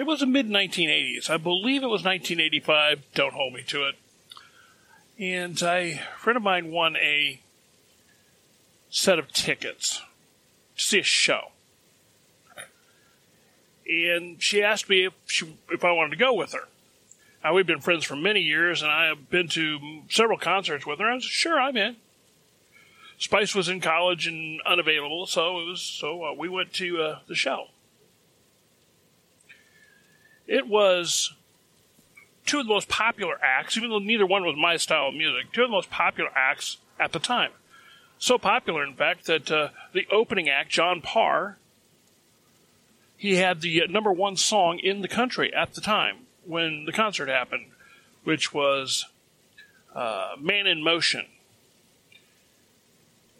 it 0.00 0.06
was 0.06 0.20
the 0.20 0.26
mid 0.26 0.48
1980s. 0.48 1.28
I 1.28 1.36
believe 1.36 1.82
it 1.82 1.88
was 1.88 2.04
1985. 2.04 3.02
Don't 3.14 3.34
hold 3.34 3.52
me 3.52 3.62
to 3.68 3.88
it. 3.88 3.96
And 5.18 5.62
I, 5.62 5.78
a 5.78 6.18
friend 6.18 6.36
of 6.36 6.42
mine 6.42 6.70
won 6.70 6.96
a 6.96 7.40
set 8.88 9.18
of 9.18 9.30
tickets 9.32 10.00
to 10.78 10.82
see 10.82 10.98
a 11.00 11.04
show. 11.04 11.52
And 13.86 14.40
she 14.42 14.62
asked 14.62 14.88
me 14.88 15.04
if, 15.04 15.12
she, 15.26 15.56
if 15.70 15.84
I 15.84 15.92
wanted 15.92 16.10
to 16.10 16.16
go 16.16 16.32
with 16.32 16.52
her. 16.52 16.68
Now, 17.42 17.54
we've 17.54 17.66
been 17.66 17.80
friends 17.80 18.04
for 18.04 18.16
many 18.16 18.40
years, 18.40 18.82
and 18.82 18.90
I 18.90 19.06
have 19.06 19.30
been 19.30 19.48
to 19.48 20.02
several 20.08 20.38
concerts 20.38 20.86
with 20.86 20.98
her. 20.98 21.10
I 21.10 21.18
said, 21.18 21.22
sure, 21.24 21.60
I'm 21.60 21.76
in. 21.76 21.96
Spice 23.18 23.54
was 23.54 23.68
in 23.68 23.80
college 23.80 24.26
and 24.26 24.62
unavailable, 24.62 25.26
so 25.26 25.60
it 25.60 25.66
was 25.66 25.82
so 25.82 26.24
uh, 26.24 26.32
we 26.32 26.48
went 26.48 26.72
to 26.74 27.02
uh, 27.02 27.18
the 27.28 27.34
show. 27.34 27.66
It 30.50 30.66
was 30.66 31.32
two 32.44 32.58
of 32.58 32.66
the 32.66 32.72
most 32.72 32.88
popular 32.88 33.38
acts, 33.40 33.76
even 33.76 33.88
though 33.88 34.00
neither 34.00 34.26
one 34.26 34.44
was 34.44 34.56
my 34.58 34.76
style 34.78 35.10
of 35.10 35.14
music. 35.14 35.52
Two 35.52 35.62
of 35.62 35.68
the 35.68 35.76
most 35.76 35.90
popular 35.90 36.28
acts 36.34 36.78
at 36.98 37.12
the 37.12 37.20
time. 37.20 37.52
So 38.18 38.36
popular, 38.36 38.82
in 38.82 38.94
fact, 38.94 39.26
that 39.26 39.48
uh, 39.48 39.68
the 39.92 40.08
opening 40.10 40.48
act, 40.48 40.68
John 40.68 41.02
Parr, 41.02 41.56
he 43.16 43.36
had 43.36 43.60
the 43.60 43.82
uh, 43.82 43.86
number 43.86 44.12
one 44.12 44.34
song 44.34 44.80
in 44.80 45.02
the 45.02 45.08
country 45.08 45.54
at 45.54 45.74
the 45.74 45.80
time 45.80 46.26
when 46.44 46.84
the 46.84 46.92
concert 46.92 47.28
happened, 47.28 47.66
which 48.24 48.52
was 48.52 49.06
uh, 49.94 50.32
Man 50.36 50.66
in 50.66 50.82
Motion. 50.82 51.26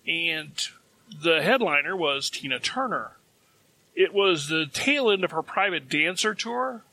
And 0.07 0.53
the 1.21 1.43
headliner 1.43 1.97
was 1.97 2.31
Tina 2.31 2.61
Turner. 2.61 3.17
It 3.97 4.15
was 4.15 4.47
the 4.47 4.67
tail 4.73 5.11
end 5.11 5.25
of 5.25 5.33
her 5.33 5.43
private 5.43 5.89
dancer 5.89 6.35
tour, 6.37 6.85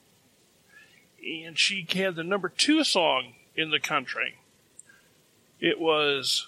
and 1.28 1.58
she 1.58 1.86
had 1.94 2.16
the 2.16 2.24
number 2.24 2.50
two 2.50 2.84
song 2.84 3.34
in 3.56 3.72
the 3.72 3.80
country. 3.80 4.38
It 5.60 5.80
was 5.80 6.48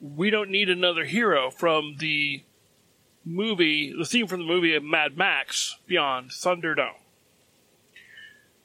We 0.00 0.30
Don't 0.30 0.50
Need 0.50 0.68
Another 0.68 1.04
Hero 1.04 1.50
from 1.50 1.96
the 1.98 2.42
movie, 3.24 3.94
the 3.96 4.04
theme 4.04 4.26
from 4.26 4.40
the 4.40 4.46
movie 4.46 4.78
Mad 4.78 5.16
Max 5.16 5.76
Beyond 5.86 6.30
Thunderdome. 6.30 6.96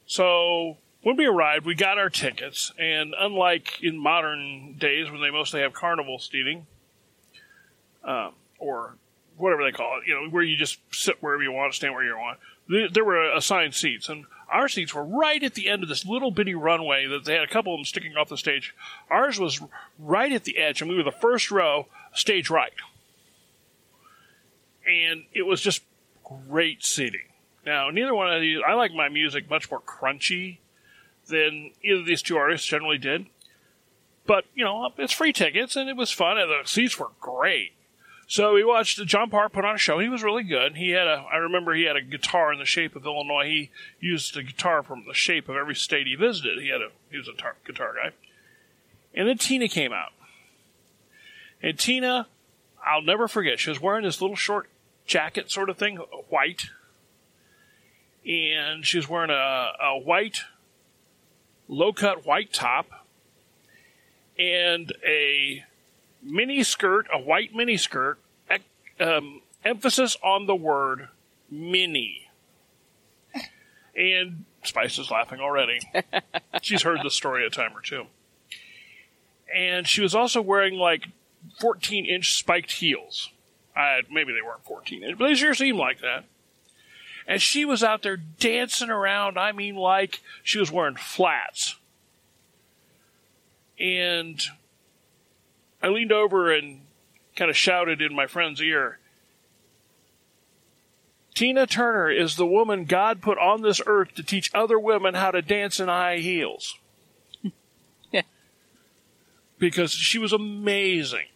So 0.06 0.78
when 1.04 1.16
we 1.16 1.26
arrived, 1.26 1.66
we 1.66 1.76
got 1.76 1.98
our 1.98 2.10
tickets, 2.10 2.74
and 2.80 3.14
unlike 3.18 3.82
in 3.82 3.98
modern 3.98 4.76
days 4.78 5.12
when 5.12 5.22
they 5.22 5.30
mostly 5.30 5.62
have 5.62 5.74
carnival 5.74 6.20
seating, 6.20 6.66
um, 8.04 8.34
or 8.58 8.96
whatever 9.38 9.64
they 9.64 9.72
call 9.72 10.00
it, 10.00 10.08
you 10.08 10.16
know, 10.16 10.30
where 10.30 10.44
you 10.44 10.58
just 10.58 10.80
sit 10.92 11.22
wherever 11.22 11.44
you 11.44 11.52
want, 11.52 11.74
stand 11.74 11.94
where 11.94 12.04
you 12.04 12.18
want, 12.18 12.40
there 12.94 13.06
were 13.06 13.32
assigned 13.32 13.74
seats, 13.74 14.10
and 14.10 14.26
our 14.52 14.68
seats 14.68 14.94
were 14.94 15.04
right 15.04 15.42
at 15.44 15.54
the 15.54 15.70
end 15.70 15.84
of 15.84 15.90
this 15.90 16.06
little 16.06 16.32
bitty 16.32 16.56
runway 16.56 17.06
that 17.08 17.26
they 17.26 17.34
had 17.34 17.44
a 17.44 17.48
couple 17.48 17.74
of 17.74 17.78
them 17.78 17.86
sticking 17.86 18.16
off 18.18 18.30
the 18.30 18.38
stage. 18.38 18.76
Ours 19.10 19.40
was 19.40 19.62
right 19.98 20.32
at 20.32 20.44
the 20.44 20.58
edge, 20.58 20.82
and 20.82 20.90
we 20.90 20.98
were 20.98 21.04
the 21.04 21.12
first 21.12 21.52
row, 21.52 21.88
stage 22.14 22.50
right. 22.50 22.74
And 24.88 25.26
it 25.34 25.46
was 25.46 25.62
just 25.62 25.84
great 26.24 26.84
seating. 26.84 27.28
Now, 27.66 27.90
neither 27.90 28.16
one 28.16 28.34
of 28.34 28.42
these, 28.42 28.60
I 28.66 28.74
like 28.74 28.94
my 28.94 29.10
music 29.10 29.50
much 29.50 29.70
more 29.70 29.82
crunchy 29.82 30.58
than 31.28 31.72
either 31.84 32.00
of 32.00 32.06
these 32.06 32.22
two 32.22 32.38
artists 32.38 32.66
generally 32.66 32.98
did. 32.98 33.28
But, 34.26 34.46
you 34.54 34.64
know, 34.64 34.92
it's 34.98 35.14
free 35.14 35.34
tickets 35.34 35.76
and 35.76 35.90
it 35.90 35.96
was 35.96 36.12
fun 36.12 36.38
and 36.38 36.50
the 36.50 36.68
seats 36.68 37.00
were 37.00 37.12
great. 37.20 37.74
So 38.30 38.54
we 38.54 38.64
watched 38.64 39.04
John 39.08 39.32
Parr 39.32 39.50
put 39.50 39.66
on 39.66 39.74
a 39.74 39.80
show. 39.80 39.98
He 39.98 40.08
was 40.08 40.22
really 40.22 40.44
good. 40.44 40.76
He 40.76 40.92
had 40.92 41.08
a, 41.08 41.26
I 41.34 41.38
remember 41.38 41.74
he 41.74 41.86
had 41.86 41.96
a 41.96 42.02
guitar 42.02 42.54
in 42.54 42.60
the 42.60 42.66
shape 42.66 42.96
of 42.96 43.04
Illinois. 43.04 43.46
He 43.46 43.72
used 44.00 44.38
a 44.38 44.44
guitar 44.44 44.84
from 44.84 45.06
the 45.08 45.16
shape 45.16 45.50
of 45.50 45.56
every 45.56 45.74
state 45.74 46.06
he 46.06 46.14
visited. 46.14 46.62
He 46.62 46.70
had 46.70 46.80
a, 46.80 46.90
he 47.10 47.18
was 47.18 47.28
a 47.28 47.34
tar, 47.34 47.56
guitar 47.66 47.96
guy. 47.96 48.12
And 49.16 49.28
then 49.28 49.40
Tina 49.40 49.68
came 49.68 49.92
out. 49.92 50.12
And 51.64 51.80
Tina, 51.80 52.28
I'll 52.86 53.02
never 53.02 53.28
forget, 53.28 53.60
she 53.60 53.72
was 53.72 53.82
wearing 53.82 54.04
this 54.04 54.22
little 54.22 54.36
short 54.36 54.70
jacket 55.08 55.50
sort 55.50 55.72
of 55.72 55.78
thing, 55.78 55.96
white, 56.30 56.66
and 58.28 58.86
she 58.86 58.98
was 58.98 59.10
wearing 59.10 59.32
a, 59.32 59.72
a 59.82 59.98
white, 59.98 60.42
low 61.68 61.92
cut 61.92 62.28
white 62.28 62.54
top 62.54 62.92
and 64.38 64.94
a 65.04 65.66
mini 66.22 66.64
skirt, 66.64 67.08
a 67.14 67.20
white 67.20 67.54
mini 67.54 67.78
skirt, 67.78 68.20
um, 69.00 69.42
emphasis 69.64 70.18
on 70.24 70.46
the 70.46 70.56
word 70.56 71.10
mini. 71.50 72.30
And 73.96 74.46
Spice 74.64 74.98
is 74.98 75.12
laughing 75.12 75.40
already. 75.40 75.80
She's 76.62 76.84
heard 76.84 77.00
the 77.04 77.12
story 77.12 77.46
a 77.46 77.50
time 77.50 77.76
or 77.76 77.82
two. 77.82 78.06
And 79.54 79.88
she 79.88 80.02
was 80.02 80.14
also 80.14 80.42
wearing 80.42 80.76
like 80.76 81.08
14 81.60 82.06
inch 82.06 82.38
spiked 82.38 82.74
heels. 82.74 83.30
Maybe 84.12 84.34
they 84.34 84.42
weren't 84.46 84.66
14 84.66 85.04
inch, 85.04 85.18
but 85.18 85.28
they 85.28 85.36
sure 85.36 85.54
seemed 85.54 85.78
like 85.80 86.02
that. 86.02 86.26
And 87.28 87.42
she 87.42 87.64
was 87.64 87.84
out 87.84 88.02
there 88.02 88.18
dancing 88.18 88.90
around. 88.90 89.38
I 89.38 89.52
mean, 89.52 89.76
like 89.76 90.22
she 90.44 90.60
was 90.60 90.72
wearing 90.72 90.96
flats. 90.96 91.76
And 93.80 94.42
I 95.82 95.88
leaned 95.88 96.12
over 96.12 96.52
and 96.54 96.82
kind 97.36 97.50
of 97.50 97.58
shouted 97.58 98.02
in 98.02 98.14
my 98.14 98.28
friend's 98.28 98.62
ear 98.62 99.00
Tina 101.36 101.66
Turner 101.66 102.10
is 102.10 102.36
the 102.36 102.46
woman 102.46 102.84
God 102.84 103.22
put 103.22 103.38
on 103.38 103.62
this 103.62 103.80
earth 103.86 104.14
to 104.16 104.24
teach 104.24 104.52
other 104.54 104.78
women 104.78 105.14
how 105.14 105.32
to 105.32 105.42
dance 105.42 105.80
in 105.80 105.88
high 105.88 106.18
heels. 106.18 106.78
yeah. 108.12 108.24
Because 109.58 109.92
she 109.92 110.18
was 110.18 110.34
amazing 110.34 111.28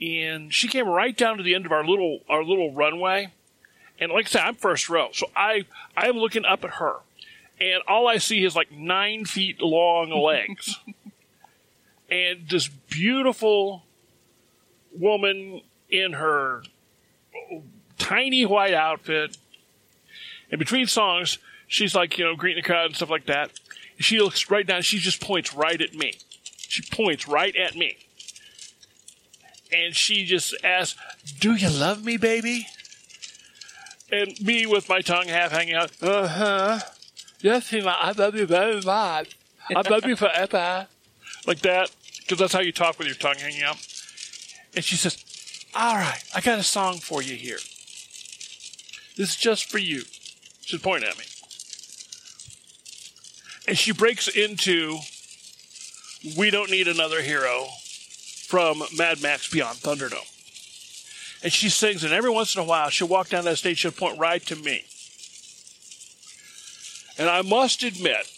and 0.00 0.52
she 0.52 0.68
came 0.68 0.86
right 0.86 1.16
down 1.16 1.36
to 1.38 1.42
the 1.42 1.54
end 1.54 1.66
of 1.66 1.72
our 1.72 1.84
little 1.84 2.20
our 2.28 2.44
little 2.44 2.72
runway. 2.72 3.32
And 3.98 4.12
like 4.12 4.26
I 4.26 4.28
said, 4.28 4.42
I'm 4.42 4.54
first 4.54 4.88
row, 4.88 5.08
so 5.12 5.28
I 5.34 5.64
I'm 5.96 6.16
looking 6.16 6.44
up 6.44 6.64
at 6.64 6.74
her, 6.74 6.96
and 7.60 7.82
all 7.88 8.06
I 8.06 8.18
see 8.18 8.44
is 8.44 8.54
like 8.54 8.70
nine 8.70 9.24
feet 9.24 9.60
long 9.60 10.10
legs, 10.22 10.76
and 12.10 12.48
this 12.48 12.68
beautiful 12.68 13.84
woman 14.92 15.60
in 15.88 16.14
her 16.14 16.62
tiny 17.98 18.44
white 18.46 18.74
outfit. 18.74 19.36
And 20.50 20.58
between 20.58 20.86
songs, 20.86 21.38
she's 21.66 21.94
like 21.94 22.18
you 22.18 22.24
know 22.24 22.36
greeting 22.36 22.62
the 22.62 22.66
crowd 22.66 22.86
and 22.86 22.96
stuff 22.96 23.10
like 23.10 23.26
that. 23.26 23.52
She 23.98 24.20
looks 24.20 24.50
right 24.50 24.66
down. 24.66 24.82
She 24.82 24.98
just 24.98 25.20
points 25.20 25.54
right 25.54 25.80
at 25.80 25.94
me. 25.94 26.14
She 26.56 26.82
points 26.82 27.26
right 27.26 27.54
at 27.56 27.74
me 27.74 27.96
and 29.72 29.94
she 29.94 30.24
just 30.24 30.54
asks, 30.64 30.98
"Do 31.40 31.54
you 31.54 31.70
love 31.70 32.04
me, 32.04 32.16
baby?" 32.16 32.66
And 34.10 34.40
me 34.40 34.66
with 34.66 34.88
my 34.88 35.00
tongue 35.00 35.28
half 35.28 35.52
hanging 35.52 35.74
out, 35.74 35.90
uh 36.02 36.26
huh. 36.26 36.78
Yes, 37.40 37.72
I 37.72 38.12
love 38.12 38.34
you 38.34 38.46
very 38.46 38.80
much. 38.80 39.36
I 39.74 39.88
love 39.88 40.06
you 40.06 40.16
forever. 40.24 40.86
Like 41.46 41.60
that, 41.60 41.90
because 42.28 42.38
that's 42.38 42.52
how 42.52 42.60
you 42.60 42.72
talk 42.72 42.98
with 42.98 43.06
your 43.06 43.16
tongue 43.16 43.38
hanging 43.38 43.62
out. 43.62 43.78
And 44.74 44.84
she 44.84 44.96
says, 44.96 45.16
All 45.74 45.94
right, 45.94 46.22
I 46.34 46.42
got 46.42 46.58
a 46.58 46.62
song 46.62 46.98
for 46.98 47.22
you 47.22 47.34
here. 47.34 47.56
This 49.16 49.30
is 49.30 49.36
just 49.36 49.70
for 49.70 49.78
you. 49.78 50.02
She's 50.60 50.80
pointing 50.80 51.08
at 51.08 51.16
me. 51.16 51.24
And 53.66 53.78
she 53.78 53.92
breaks 53.92 54.28
into 54.28 54.98
We 56.36 56.50
Don't 56.50 56.70
Need 56.70 56.86
Another 56.86 57.22
Hero 57.22 57.66
from 58.46 58.82
Mad 58.96 59.22
Max 59.22 59.50
Beyond 59.50 59.78
Thunderdome. 59.78 60.34
And 61.42 61.52
she 61.52 61.70
sings, 61.70 62.04
and 62.04 62.12
every 62.12 62.30
once 62.30 62.54
in 62.54 62.60
a 62.60 62.64
while 62.64 62.90
she'll 62.90 63.08
walk 63.08 63.30
down 63.30 63.44
that 63.44 63.56
stage, 63.56 63.78
she'll 63.78 63.92
point 63.92 64.18
right 64.18 64.44
to 64.46 64.56
me. 64.56 64.84
And 67.16 67.28
I 67.28 67.42
must 67.42 67.82
admit 67.82 68.30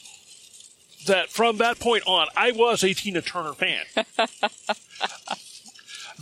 that 1.06 1.31
from 1.31 1.58
that 1.58 1.79
point 1.79 2.05
on, 2.06 2.29
I 2.37 2.52
was 2.52 2.82
a 2.82 2.94
Tina 2.94 3.23
Turner 3.23 3.52
fan. 3.52 3.85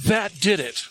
that 0.05 0.41
did 0.41 0.61
it. 0.61 0.87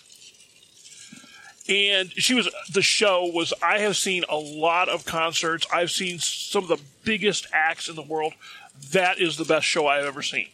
And 1.69 2.11
she 2.13 2.33
was, 2.33 2.49
the 2.71 2.81
show 2.81 3.25
was, 3.25 3.53
I 3.61 3.79
have 3.79 3.97
seen 3.97 4.23
a 4.29 4.37
lot 4.37 4.87
of 4.87 5.05
concerts. 5.05 5.67
I've 5.71 5.91
seen 5.91 6.19
some 6.19 6.63
of 6.63 6.69
the 6.69 6.81
biggest 7.03 7.47
acts 7.51 7.89
in 7.89 7.95
the 7.95 8.01
world. 8.01 8.33
That 8.91 9.19
is 9.19 9.37
the 9.37 9.43
best 9.43 9.65
show 9.65 9.87
I've 9.87 10.05
ever 10.05 10.21
seen 10.21 10.47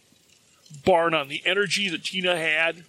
bar 0.86 1.10
none. 1.10 1.28
The 1.28 1.42
energy 1.46 1.90
that 1.90 2.04
Tina 2.04 2.38
had 2.38 2.84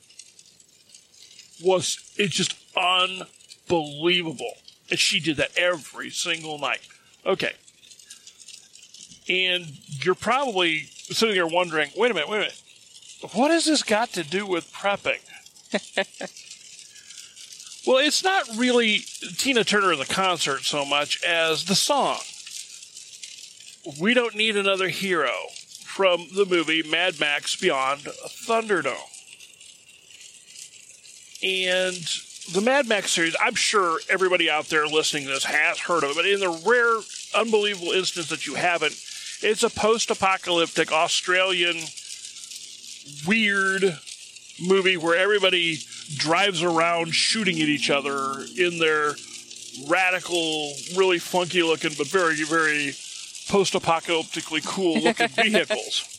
was 1.62 1.99
it's 2.17 2.35
just 2.35 2.56
unbelievable. 2.76 4.55
And 4.91 4.99
she 4.99 5.20
did 5.20 5.37
that 5.37 5.56
every 5.56 6.11
single 6.11 6.58
night. 6.58 6.87
Okay. 7.25 7.52
And 9.29 9.67
you're 10.05 10.15
probably 10.15 10.81
sitting 10.81 11.35
there 11.35 11.47
wondering, 11.47 11.91
wait 11.97 12.11
a 12.11 12.15
minute, 12.15 12.29
wait 12.29 12.37
a 12.37 12.41
minute. 12.41 12.62
What 13.32 13.50
has 13.50 13.65
this 13.65 13.82
got 13.82 14.11
to 14.11 14.23
do 14.23 14.47
with 14.47 14.71
prepping? 14.73 15.21
Well, 17.87 17.99
it's 17.99 18.25
not 18.25 18.44
really 18.56 19.00
Tina 19.37 19.62
Turner 19.62 19.94
the 19.94 20.06
concert 20.06 20.62
so 20.62 20.87
much 20.87 21.23
as 21.23 21.67
the 21.67 21.75
song. 21.75 22.19
We 24.00 24.15
don't 24.15 24.35
need 24.35 24.56
another 24.56 24.88
hero 24.88 25.32
from 25.85 26.29
the 26.35 26.47
movie 26.47 26.82
Mad 26.82 27.20
Max 27.20 27.56
Beyond 27.56 28.00
Thunderdome. 28.00 28.97
And 31.43 31.97
the 32.55 32.62
Mad 32.62 32.88
Max 32.88 33.11
series, 33.11 33.37
I'm 33.38 33.55
sure 33.55 34.00
everybody 34.09 34.49
out 34.49 34.67
there 34.70 34.87
listening 34.87 35.25
to 35.25 35.31
this 35.31 35.44
has 35.44 35.79
heard 35.79 36.05
of 36.05 36.11
it, 36.11 36.17
but 36.17 36.25
in 36.25 36.41
the 36.41 36.62
rare, 36.67 37.00
unbelievable 37.38 37.93
instance 37.93 38.31
that 38.31 38.47
you 38.47 38.55
haven't, 38.55 38.94
it's 39.44 39.62
a 39.62 39.70
post 39.70 40.11
apocalyptic 40.11 40.91
Australian 40.91 41.76
weird 43.26 43.99
movie 44.67 44.96
where 44.96 45.19
everybody 45.19 45.79
drives 46.17 46.62
around 46.62 47.14
shooting 47.14 47.61
at 47.61 47.69
each 47.69 47.91
other 47.91 48.43
in 48.58 48.79
their 48.79 49.14
radical, 49.87 50.73
really 50.96 51.19
funky 51.19 51.62
looking, 51.62 51.91
but 51.99 52.06
very, 52.06 52.43
very 52.44 52.94
post 53.49 53.75
apocalyptically 53.75 54.64
cool 54.67 55.00
looking 55.00 55.29
vehicles. 55.37 56.11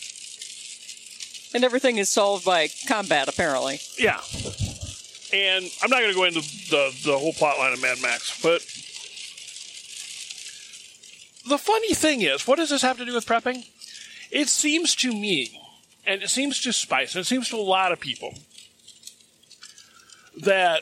And 1.54 1.64
everything 1.64 1.98
is 1.98 2.10
solved 2.10 2.46
by 2.46 2.70
combat, 2.88 3.28
apparently. 3.28 3.80
Yeah. 3.98 4.20
And 5.34 5.66
I'm 5.82 5.90
not 5.90 6.02
going 6.02 6.12
to 6.12 6.16
go 6.16 6.26
into 6.26 6.42
the, 6.70 6.96
the 7.06 7.18
whole 7.18 7.34
plot 7.34 7.58
line 7.58 7.74
of 7.74 7.82
Mad 7.82 7.98
Max, 8.02 8.40
but 8.42 8.62
the 11.48 11.58
funny 11.58 11.94
thing 11.94 12.22
is, 12.22 12.48
what 12.48 12.58
does 12.58 12.70
this 12.70 12.82
have 12.82 12.98
to 12.98 13.06
do 13.06 13.14
with 13.14 13.26
prepping? 13.26 13.68
It 14.32 14.50
seems 14.50 14.96
to 14.96 15.14
me, 15.14 15.62
and 16.06 16.24
it 16.24 16.30
seems 16.30 16.60
to 16.62 16.74
Spice, 16.74 17.16
and 17.16 17.22
it 17.22 17.28
seems 17.28 17.50
to 17.50 17.56
a 17.56 17.58
lot 17.58 17.92
of 17.92 18.00
people, 18.00 18.34
that 20.38 20.82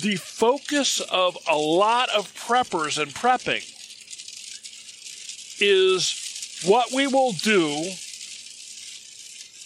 the 0.00 0.16
focus 0.16 1.00
of 1.00 1.38
a 1.50 1.56
lot 1.56 2.08
of 2.10 2.32
preppers 2.34 3.00
and 3.00 3.12
prepping 3.14 3.64
is 5.60 6.62
what 6.66 6.92
we 6.92 7.06
will 7.06 7.32
do 7.32 7.92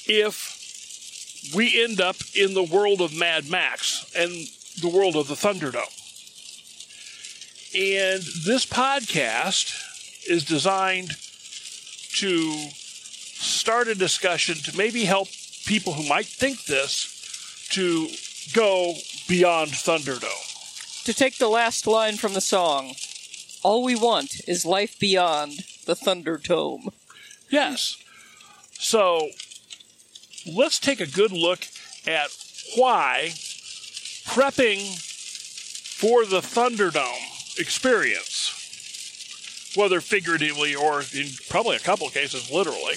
if 0.07 1.55
we 1.55 1.83
end 1.83 2.01
up 2.01 2.17
in 2.35 2.55
the 2.55 2.63
world 2.63 3.01
of 3.01 3.15
Mad 3.15 3.49
Max 3.51 4.11
and 4.17 4.31
the 4.81 4.89
world 4.89 5.17
of 5.17 5.29
the 5.29 5.35
Thunderdome. 5.35 5.98
And 7.75 8.23
this 8.23 8.65
podcast 8.65 9.75
is 10.27 10.43
designed 10.43 11.11
to 12.17 12.53
start 12.71 13.89
a 13.89 13.95
discussion 13.95 14.57
to 14.65 14.77
maybe 14.77 15.05
help 15.05 15.29
people 15.67 15.93
who 15.93 16.09
might 16.09 16.25
think 16.25 16.65
this 16.65 17.69
to 17.71 18.09
go 18.55 18.95
beyond 19.29 19.73
Thunderdome. 19.73 21.05
To 21.05 21.13
take 21.13 21.37
the 21.37 21.49
last 21.49 21.87
line 21.87 22.17
from 22.17 22.33
the 22.33 22.41
song, 22.41 22.95
all 23.63 23.85
we 23.85 23.95
want 23.95 24.41
is 24.49 24.65
life 24.65 24.99
beyond 24.99 25.65
the 25.85 25.95
Thunderdome. 25.95 26.91
Yes. 27.51 28.03
So 28.73 29.29
let's 30.51 30.79
take 30.79 31.01
a 31.01 31.07
good 31.07 31.33
look 31.33 31.67
at 32.07 32.31
why 32.77 33.33
prepping 34.25 34.99
for 35.99 36.25
the 36.25 36.41
Thunderdome 36.41 37.28
experience, 37.59 38.55
whether 39.77 40.01
figuratively 40.01 40.75
or 40.75 41.03
in 41.15 41.29
probably 41.49 41.77
a 41.77 41.81
couple 41.81 42.07
of 42.07 42.15
cases 42.15 42.51
literally, 42.51 42.95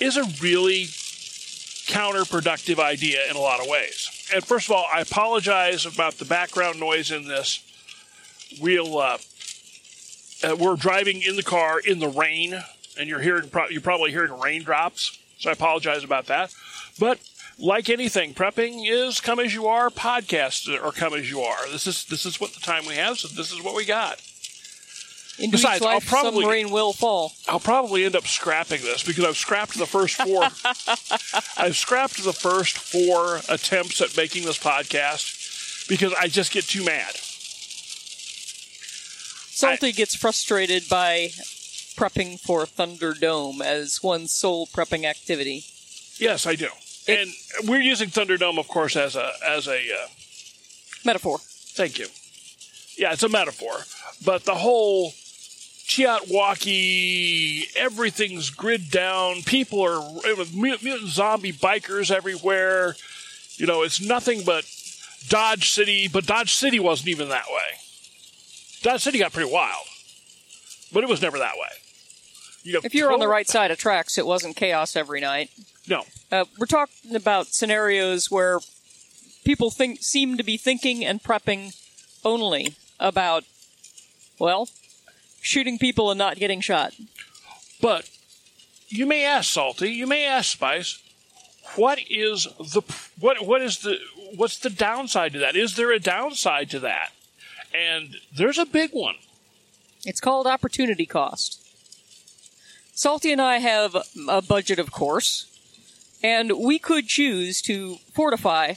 is 0.00 0.16
a 0.16 0.24
really 0.42 0.84
counterproductive 1.86 2.78
idea 2.78 3.20
in 3.28 3.36
a 3.36 3.40
lot 3.40 3.60
of 3.60 3.66
ways. 3.68 4.08
And 4.34 4.44
first 4.44 4.68
of 4.68 4.72
all, 4.72 4.86
I 4.92 5.00
apologize 5.00 5.84
about 5.84 6.14
the 6.14 6.24
background 6.24 6.80
noise 6.80 7.10
in 7.10 7.26
this. 7.26 7.62
We'll 8.60 8.98
uh, 8.98 9.18
uh, 10.42 10.56
we're 10.56 10.76
driving 10.76 11.22
in 11.22 11.36
the 11.36 11.42
car 11.42 11.78
in 11.80 11.98
the 11.98 12.08
rain, 12.08 12.60
and 12.98 13.08
you're 13.08 13.20
hearing 13.20 13.48
pro- 13.48 13.68
you're 13.68 13.80
probably 13.80 14.10
hearing 14.10 14.38
raindrops. 14.40 15.18
So 15.38 15.50
I 15.50 15.52
apologize 15.52 16.04
about 16.04 16.26
that. 16.26 16.52
But 16.98 17.18
like 17.58 17.88
anything, 17.88 18.34
prepping 18.34 18.82
is 18.88 19.20
come 19.20 19.38
as 19.38 19.54
you 19.54 19.66
are. 19.66 19.90
Podcasts 19.90 20.68
or 20.82 20.92
come 20.92 21.14
as 21.14 21.30
you 21.30 21.40
are. 21.40 21.68
This 21.70 21.86
is 21.86 22.04
this 22.06 22.26
is 22.26 22.40
what 22.40 22.52
the 22.52 22.60
time 22.60 22.86
we 22.86 22.94
have. 22.96 23.18
So 23.18 23.28
this 23.28 23.52
is 23.52 23.62
what 23.62 23.74
we 23.74 23.84
got. 23.84 24.20
Into 25.38 25.52
Besides, 25.52 25.82
life, 25.82 26.12
I'll 26.12 26.22
probably- 26.22 26.46
rain 26.46 26.70
will 26.70 26.92
fall. 26.92 27.32
I'll 27.48 27.58
probably 27.58 28.04
end 28.04 28.14
up 28.14 28.26
scrapping 28.26 28.82
this 28.82 29.02
because 29.02 29.24
I've 29.24 29.36
scrapped 29.38 29.78
the 29.78 29.86
first 29.86 30.16
four. 30.16 30.42
I've 31.56 31.76
scrapped 31.76 32.22
the 32.22 32.34
first 32.34 32.76
four 32.76 33.40
attempts 33.48 34.00
at 34.02 34.14
making 34.16 34.44
this 34.44 34.58
podcast 34.58 35.88
because 35.88 36.12
I 36.14 36.28
just 36.28 36.52
get 36.52 36.64
too 36.64 36.84
mad. 36.84 37.16
Salty 39.54 39.92
gets 39.92 40.14
frustrated 40.14 40.88
by 40.88 41.30
prepping 41.96 42.38
for 42.38 42.64
Thunderdome 42.64 43.62
as 43.62 44.02
one's 44.02 44.32
sole 44.32 44.66
prepping 44.66 45.04
activity. 45.04 45.64
Yes, 46.18 46.46
I 46.46 46.56
do. 46.56 46.68
And 47.08 47.30
we're 47.64 47.80
using 47.80 48.08
Thunderdome, 48.10 48.58
of 48.58 48.68
course, 48.68 48.96
as 48.96 49.16
a 49.16 49.32
as 49.46 49.66
a 49.66 49.78
uh, 49.78 50.06
Metaphor. 51.04 51.38
Thank 51.38 51.98
you. 51.98 52.06
Yeah, 52.96 53.12
it's 53.12 53.22
a 53.22 53.28
metaphor. 53.28 53.72
But 54.24 54.44
the 54.44 54.54
whole 54.54 55.12
TEOTWAWKI, 55.88 57.76
everything's 57.76 58.50
grid 58.50 58.90
down. 58.90 59.42
People 59.42 59.82
are 59.82 60.00
with 60.36 60.54
mutant 60.54 61.08
zombie 61.08 61.52
bikers 61.52 62.10
everywhere. 62.10 62.94
You 63.56 63.66
know, 63.66 63.82
it's 63.82 64.00
nothing 64.00 64.42
but 64.44 64.64
Dodge 65.28 65.70
City, 65.70 66.08
but 66.08 66.26
Dodge 66.26 66.54
City 66.54 66.78
wasn't 66.80 67.08
even 67.08 67.28
that 67.30 67.46
way. 67.48 67.78
Dodge 68.82 69.02
City 69.02 69.18
got 69.18 69.32
pretty 69.32 69.50
wild, 69.50 69.86
but 70.92 71.02
it 71.02 71.08
was 71.08 71.22
never 71.22 71.38
that 71.38 71.54
way. 71.54 71.68
You 72.64 72.74
have 72.74 72.84
If 72.84 72.94
you're 72.94 73.12
on 73.12 73.20
the 73.20 73.28
right 73.28 73.48
side 73.48 73.70
of 73.70 73.78
tracks, 73.78 74.18
it 74.18 74.26
wasn't 74.26 74.56
chaos 74.56 74.96
every 74.96 75.20
night. 75.20 75.50
no, 75.88 76.04
Uh, 76.32 76.46
we're 76.58 76.64
talking 76.64 77.14
about 77.14 77.48
scenarios 77.48 78.30
where 78.30 78.58
people 79.44 79.70
think 79.70 80.02
seem 80.02 80.38
to 80.38 80.42
be 80.42 80.56
thinking 80.56 81.04
and 81.04 81.22
prepping 81.22 81.76
only 82.24 82.74
about, 82.98 83.44
well, 84.38 84.70
shooting 85.42 85.78
people 85.78 86.10
and 86.10 86.16
not 86.16 86.38
getting 86.38 86.62
shot. 86.62 86.94
But 87.82 88.08
you 88.88 89.04
may 89.04 89.26
ask 89.26 89.52
Salty, 89.52 89.90
you 89.90 90.06
may 90.06 90.24
ask 90.24 90.52
Spice, 90.52 91.02
what 91.76 91.98
is 92.08 92.44
the 92.58 92.82
what 93.20 93.44
what 93.46 93.60
is 93.60 93.78
the 93.80 93.98
what's 94.34 94.58
the 94.58 94.70
downside 94.70 95.34
to 95.34 95.38
that? 95.38 95.54
Is 95.54 95.76
there 95.76 95.92
a 95.92 95.98
downside 95.98 96.70
to 96.70 96.80
that? 96.80 97.12
And 97.74 98.16
there's 98.34 98.58
a 98.58 98.66
big 98.66 98.92
one. 98.92 99.16
It's 100.04 100.20
called 100.20 100.46
opportunity 100.46 101.06
cost. 101.06 101.58
Salty 102.94 103.32
and 103.32 103.40
I 103.40 103.58
have 103.58 103.96
a 104.28 104.42
budget, 104.42 104.78
of 104.78 104.92
course, 104.92 105.51
and 106.22 106.52
we 106.58 106.78
could 106.78 107.06
choose 107.08 107.60
to 107.62 107.96
fortify 108.14 108.74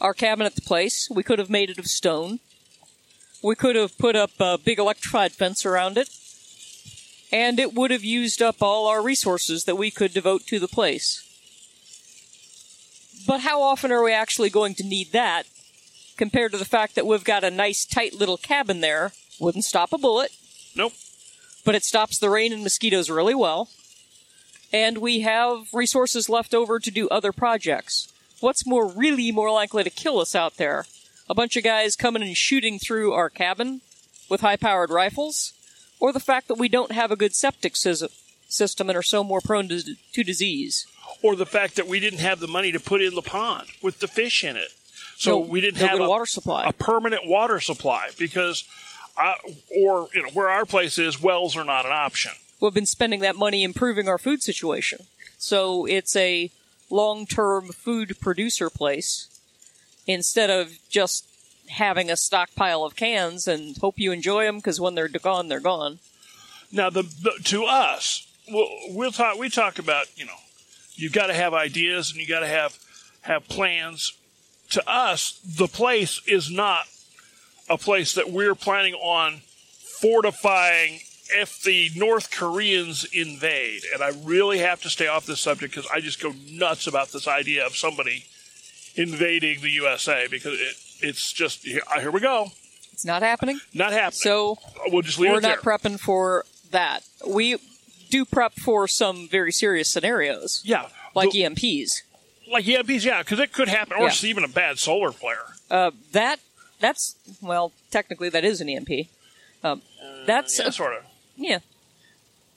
our 0.00 0.14
cabin 0.14 0.46
at 0.46 0.54
the 0.54 0.60
place. 0.60 1.08
We 1.10 1.22
could 1.22 1.38
have 1.38 1.50
made 1.50 1.70
it 1.70 1.78
of 1.78 1.86
stone. 1.86 2.40
We 3.42 3.54
could 3.54 3.76
have 3.76 3.96
put 3.98 4.16
up 4.16 4.30
a 4.40 4.58
big 4.58 4.78
electrified 4.78 5.32
fence 5.32 5.64
around 5.66 5.98
it. 5.98 6.08
And 7.32 7.58
it 7.58 7.74
would 7.74 7.90
have 7.90 8.04
used 8.04 8.40
up 8.40 8.62
all 8.62 8.86
our 8.86 9.02
resources 9.02 9.64
that 9.64 9.76
we 9.76 9.90
could 9.90 10.12
devote 10.12 10.46
to 10.46 10.58
the 10.58 10.68
place. 10.68 11.20
But 13.26 13.40
how 13.40 13.62
often 13.62 13.90
are 13.90 14.02
we 14.02 14.12
actually 14.12 14.50
going 14.50 14.74
to 14.76 14.84
need 14.84 15.12
that 15.12 15.44
compared 16.16 16.52
to 16.52 16.58
the 16.58 16.64
fact 16.64 16.94
that 16.94 17.06
we've 17.06 17.24
got 17.24 17.42
a 17.44 17.50
nice 17.50 17.84
tight 17.84 18.14
little 18.14 18.36
cabin 18.36 18.80
there? 18.80 19.12
Wouldn't 19.40 19.64
stop 19.64 19.92
a 19.92 19.98
bullet 19.98 20.30
Nope. 20.76 20.92
but 21.64 21.74
it 21.74 21.82
stops 21.84 22.18
the 22.18 22.30
rain 22.30 22.52
and 22.52 22.62
mosquitoes 22.62 23.10
really 23.10 23.34
well. 23.34 23.68
And 24.74 24.98
we 24.98 25.20
have 25.20 25.72
resources 25.72 26.28
left 26.28 26.52
over 26.52 26.80
to 26.80 26.90
do 26.90 27.08
other 27.08 27.30
projects. 27.30 28.12
What's 28.40 28.66
more 28.66 28.88
really 28.88 29.30
more 29.30 29.52
likely 29.52 29.84
to 29.84 29.88
kill 29.90 30.18
us 30.18 30.34
out 30.34 30.56
there? 30.56 30.84
A 31.30 31.34
bunch 31.34 31.56
of 31.56 31.62
guys 31.62 31.94
coming 31.94 32.24
and 32.24 32.36
shooting 32.36 32.80
through 32.80 33.12
our 33.12 33.30
cabin 33.30 33.82
with 34.28 34.40
high 34.40 34.56
powered 34.56 34.90
rifles? 34.90 35.52
Or 36.00 36.12
the 36.12 36.18
fact 36.18 36.48
that 36.48 36.58
we 36.58 36.68
don't 36.68 36.90
have 36.90 37.12
a 37.12 37.16
good 37.16 37.36
septic 37.36 37.76
system 37.76 38.88
and 38.90 38.98
are 38.98 39.02
so 39.02 39.22
more 39.22 39.40
prone 39.40 39.68
to, 39.68 39.94
to 40.12 40.24
disease? 40.24 40.88
Or 41.22 41.36
the 41.36 41.46
fact 41.46 41.76
that 41.76 41.86
we 41.86 42.00
didn't 42.00 42.18
have 42.18 42.40
the 42.40 42.48
money 42.48 42.72
to 42.72 42.80
put 42.80 43.00
in 43.00 43.14
the 43.14 43.22
pond 43.22 43.68
with 43.80 44.00
the 44.00 44.08
fish 44.08 44.42
in 44.42 44.56
it. 44.56 44.72
So 45.16 45.38
No- 45.38 45.38
we 45.38 45.60
didn't 45.60 45.80
no 45.80 45.86
have 45.86 46.00
a, 46.00 46.08
water 46.08 46.26
supply. 46.26 46.64
a 46.66 46.72
permanent 46.72 47.28
water 47.28 47.60
supply 47.60 48.08
because 48.18 48.64
uh, 49.16 49.34
or 49.70 50.08
you 50.12 50.24
know 50.24 50.30
where 50.30 50.48
our 50.48 50.66
place 50.66 50.98
is 50.98 51.22
wells 51.22 51.56
are 51.56 51.62
not 51.62 51.86
an 51.86 51.92
option. 51.92 52.32
We've 52.60 52.74
been 52.74 52.86
spending 52.86 53.20
that 53.20 53.36
money 53.36 53.62
improving 53.62 54.08
our 54.08 54.18
food 54.18 54.42
situation. 54.42 55.06
So 55.38 55.86
it's 55.86 56.16
a 56.16 56.50
long 56.90 57.26
term 57.26 57.68
food 57.68 58.18
producer 58.20 58.70
place 58.70 59.28
instead 60.06 60.50
of 60.50 60.78
just 60.88 61.26
having 61.68 62.10
a 62.10 62.16
stockpile 62.16 62.84
of 62.84 62.96
cans 62.96 63.48
and 63.48 63.76
hope 63.78 63.98
you 63.98 64.12
enjoy 64.12 64.44
them 64.44 64.56
because 64.56 64.80
when 64.80 64.94
they're 64.94 65.08
gone, 65.08 65.48
they're 65.48 65.60
gone. 65.60 65.98
Now, 66.70 66.90
the, 66.90 67.02
the 67.02 67.32
to 67.44 67.64
us, 67.64 68.26
we'll, 68.48 68.68
we'll 68.88 69.12
talk. 69.12 69.38
We 69.38 69.48
talk 69.48 69.78
about 69.78 70.06
you 70.16 70.26
know, 70.26 70.36
you've 70.94 71.12
got 71.12 71.28
to 71.28 71.34
have 71.34 71.54
ideas 71.54 72.10
and 72.10 72.20
you 72.20 72.26
got 72.26 72.40
to 72.40 72.46
have 72.46 72.78
have 73.22 73.48
plans 73.48 74.12
to 74.70 74.90
us, 74.90 75.40
the 75.44 75.68
place 75.68 76.20
is 76.26 76.50
not 76.50 76.86
a 77.68 77.78
place 77.78 78.14
that 78.14 78.30
we're 78.30 78.54
planning 78.54 78.94
on 78.94 79.40
fortifying 80.00 81.00
if 81.30 81.62
the 81.62 81.90
North 81.96 82.30
Koreans 82.30 83.04
invade. 83.12 83.82
And 83.92 84.02
I 84.02 84.10
really 84.24 84.58
have 84.58 84.80
to 84.82 84.90
stay 84.90 85.06
off 85.06 85.26
this 85.26 85.40
subject 85.40 85.74
because 85.74 85.90
I 85.92 86.00
just 86.00 86.20
go 86.22 86.32
nuts 86.50 86.86
about 86.86 87.08
this 87.12 87.26
idea 87.28 87.64
of 87.66 87.76
somebody 87.76 88.26
invading 88.96 89.60
the 89.60 89.70
USA 89.70 90.26
because 90.30 90.54
it, 90.54 90.76
it's 91.00 91.32
just 91.32 91.64
here, 91.64 91.82
here 92.00 92.10
we 92.10 92.20
go. 92.20 92.48
It's 92.92 93.04
not 93.04 93.22
happening. 93.22 93.58
Not 93.72 93.92
happening. 93.92 94.12
So 94.20 94.58
we'll 94.86 95.02
just 95.02 95.18
leave 95.18 95.32
we're 95.32 95.40
not 95.40 95.58
prepping 95.58 95.98
for 95.98 96.44
that. 96.70 97.02
We 97.26 97.56
do 98.10 98.24
prep 98.24 98.52
for 98.54 98.86
some 98.86 99.28
very 99.28 99.50
serious 99.50 99.90
scenarios, 99.90 100.60
yeah, 100.64 100.86
like 101.14 101.30
the- 101.32 101.40
EMPs. 101.42 102.02
like 102.52 102.64
EMPs, 102.64 103.04
yeah, 103.04 103.18
because 103.22 103.40
it 103.40 103.52
could 103.52 103.66
happen, 103.68 103.96
or 103.98 104.06
Yeah. 104.08 104.14
even 104.22 104.44
a 104.44 104.48
bad 104.48 104.78
solar 104.78 105.10
flare. 105.10 105.56
Uh, 105.68 105.90
that 106.12 106.38
that's 106.78 107.16
well, 107.42 107.72
technically 107.90 108.28
that 108.28 108.44
is 108.44 108.60
an 108.60 108.68
EMP. 108.68 109.08
Um, 109.64 109.82
that's 110.26 110.56
Yeah, 110.58 110.70
sort 110.70 110.94
of. 110.94 111.02
Yeah. 111.36 111.58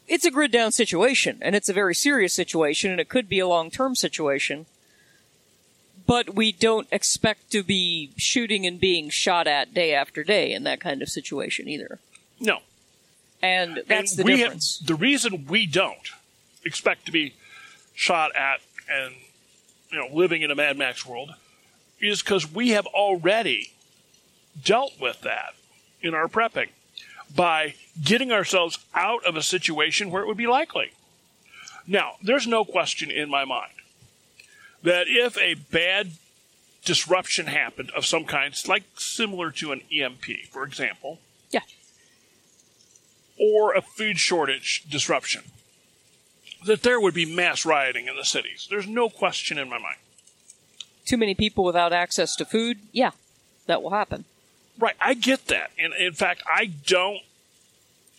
It's 0.08 0.26
a 0.26 0.32
grid 0.32 0.52
down 0.52 0.72
situation, 0.72 1.40
and 1.42 1.56
it's 1.56 1.68
a 1.68 1.74
very 1.74 1.94
serious 1.94 2.34
situation, 2.34 2.92
and 2.92 3.00
it 3.00 3.10
could 3.10 3.28
be 3.28 3.40
a 3.40 3.48
long 3.48 3.70
term 3.70 3.96
situation. 3.96 4.66
But 6.06 6.34
we 6.34 6.54
don't 6.54 6.88
expect 6.92 7.52
to 7.52 7.64
be 7.64 8.12
shooting 8.16 8.66
and 8.66 8.80
being 8.80 9.10
shot 9.10 9.48
at 9.48 9.74
day 9.74 9.94
after 9.94 10.24
day 10.24 10.54
in 10.54 10.64
that 10.64 10.80
kind 10.80 11.02
of 11.02 11.10
situation 11.10 11.68
either. 11.68 12.00
No, 12.40 12.60
And 13.42 13.84
that's 13.88 14.18
and 14.18 14.26
the 14.26 14.36
difference. 14.36 14.80
Have, 14.80 14.88
the 14.88 14.96
reason 14.96 15.46
we 15.50 15.66
don't 15.66 16.12
expect 16.64 17.06
to 17.08 17.12
be 17.12 17.34
shot 17.94 18.34
at 18.36 18.62
and 18.90 19.16
you 19.92 19.98
know 19.98 20.08
living 20.14 20.44
in 20.44 20.52
a 20.52 20.56
Mad 20.56 20.78
Max 20.78 21.06
world 21.06 21.32
is 22.00 22.22
because 22.22 22.52
we 22.52 22.70
have 22.70 22.86
already 22.86 23.72
dealt 24.64 24.94
with 25.00 25.22
that 25.22 25.56
in 26.02 26.14
our 26.14 26.28
prepping 26.28 26.70
by 27.36 27.76
getting 28.04 28.32
ourselves 28.32 28.80
out 28.94 29.26
of 29.26 29.36
a 29.36 29.44
situation 29.44 30.12
where 30.12 30.22
it 30.22 30.28
would 30.28 30.38
be 30.38 30.48
likely. 30.48 30.92
Now, 31.86 32.16
there's 32.22 32.48
no 32.48 32.66
question 32.66 33.10
in 33.10 33.30
my 33.30 33.46
mind 33.46 33.72
that 34.84 35.08
if 35.08 35.38
a 35.38 35.56
bad 35.56 36.12
disruption 36.84 37.48
happened 37.48 37.92
of 37.92 38.06
some 38.06 38.26
kind, 38.26 38.54
like 38.68 38.84
similar 38.96 39.52
to 39.52 39.72
an 39.72 39.82
EMP, 39.92 40.26
for 40.50 40.64
example, 40.64 41.20
yeah. 41.52 41.62
or 43.40 43.74
a 43.74 43.82
food 43.82 44.18
shortage 44.20 44.84
disruption, 44.90 45.44
that 46.66 46.84
there 46.84 47.00
would 47.00 47.14
be 47.14 47.26
mass 47.26 47.66
rioting 47.66 48.08
in 48.08 48.16
the 48.16 48.26
cities. 48.26 48.68
There's 48.70 48.88
no 48.88 49.10
question 49.10 49.58
in 49.58 49.70
my 49.70 49.78
mind. 49.78 49.98
Too 51.06 51.18
many 51.18 51.36
people 51.36 51.64
without 51.64 51.94
access 51.94 52.36
to 52.36 52.46
food? 52.46 52.80
Yeah, 52.92 53.12
that 53.66 53.82
will 53.82 53.92
happen. 53.92 54.26
Right, 54.80 54.96
I 55.02 55.14
get 55.16 55.48
that. 55.48 55.72
And 55.80 55.94
in 55.94 56.14
fact, 56.14 56.44
I 56.52 56.66
don't, 56.66 57.20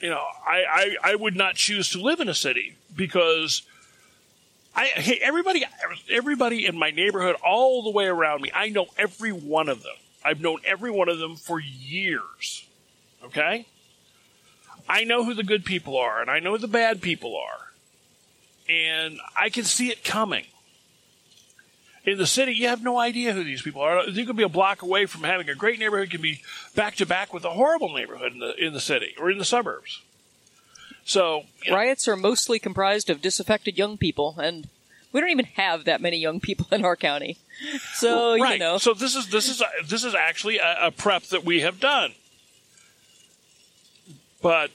you 0.01 0.11
know, 0.11 0.25
I, 0.47 0.97
I, 1.03 1.13
I 1.13 1.15
would 1.15 1.37
not 1.37 1.55
choose 1.55 1.91
to 1.91 2.01
live 2.01 2.21
in 2.21 2.29
a 2.29 2.35
city 2.35 2.77
because 2.97 3.63
I, 4.75 4.87
hey, 4.87 5.19
everybody, 5.23 5.65
everybody 6.11 6.67
in 6.67 6.79
my 6.79 6.91
neighborhood, 6.91 7.37
all 7.45 7.83
the 7.83 7.91
way 7.91 8.07
around 8.07 8.43
me, 8.43 8.51
I 8.55 8.69
know 8.69 8.87
every 8.97 9.33
one 9.33 9.69
of 9.69 9.83
them. 9.83 9.95
I've 10.25 10.41
known 10.41 10.59
every 10.65 10.91
one 10.91 11.09
of 11.09 11.19
them 11.19 11.37
for 11.37 11.61
years. 11.61 12.67
Okay? 13.25 13.67
I 14.89 15.05
know 15.05 15.25
who 15.25 15.35
the 15.35 15.45
good 15.45 15.65
people 15.65 15.97
are 15.97 16.21
and 16.21 16.31
I 16.31 16.41
know 16.41 16.53
who 16.53 16.59
the 16.59 16.69
bad 16.69 17.01
people 17.01 17.37
are. 17.37 17.73
And 18.69 19.19
I 19.39 19.49
can 19.49 19.65
see 19.65 19.91
it 19.91 20.05
coming. 20.05 20.45
In 22.09 22.17
the 22.17 22.27
city, 22.27 22.55
you 22.55 22.69
have 22.69 22.83
no 22.83 22.99
idea 22.99 23.35
who 23.35 23.45
these 23.45 23.61
people 23.61 23.83
are. 23.83 24.03
You 24.05 24.25
could 24.25 24.35
be 24.35 24.43
a 24.43 24.49
block 24.49 24.81
away 24.81 25.05
from 25.05 25.25
having 25.25 25.51
a 25.51 25.55
great 25.55 25.79
neighborhood, 25.79 26.09
can 26.09 26.23
be 26.23 26.41
back 26.75 26.95
to 26.97 27.07
back 27.07 27.35
with 27.35 27.45
a 27.45 27.51
horrible 27.51 27.93
neighborhood 27.93 28.33
in 28.33 28.39
the 28.39 28.55
in 28.55 28.73
the 28.73 28.81
city 28.81 29.15
or 29.21 29.31
in 29.31 29.37
the 29.37 29.45
suburbs. 29.45 30.01
So, 31.05 31.45
you 31.67 31.71
know, 31.71 31.77
Riots 31.77 32.09
are 32.09 32.17
mostly 32.17 32.59
comprised 32.59 33.11
of 33.11 33.21
disaffected 33.21 33.77
young 33.77 33.99
people, 33.99 34.37
and 34.39 34.69
we 35.13 35.21
don't 35.21 35.29
even 35.29 35.45
have 35.57 35.85
that 35.85 36.01
many 36.01 36.17
young 36.17 36.41
people 36.41 36.67
in 36.73 36.83
our 36.83 36.97
county. 36.97 37.37
So, 37.93 38.41
right. 38.41 38.55
you 38.55 38.59
know. 38.59 38.79
So 38.79 38.95
this 38.95 39.15
is 39.15 39.29
this 39.29 39.47
is 39.51 39.63
this 39.87 40.03
is 40.03 40.15
actually 40.15 40.57
a, 40.57 40.87
a 40.87 40.91
prep 40.91 41.25
that 41.25 41.45
we 41.45 41.61
have 41.61 41.79
done. 41.79 42.13
But 44.41 44.71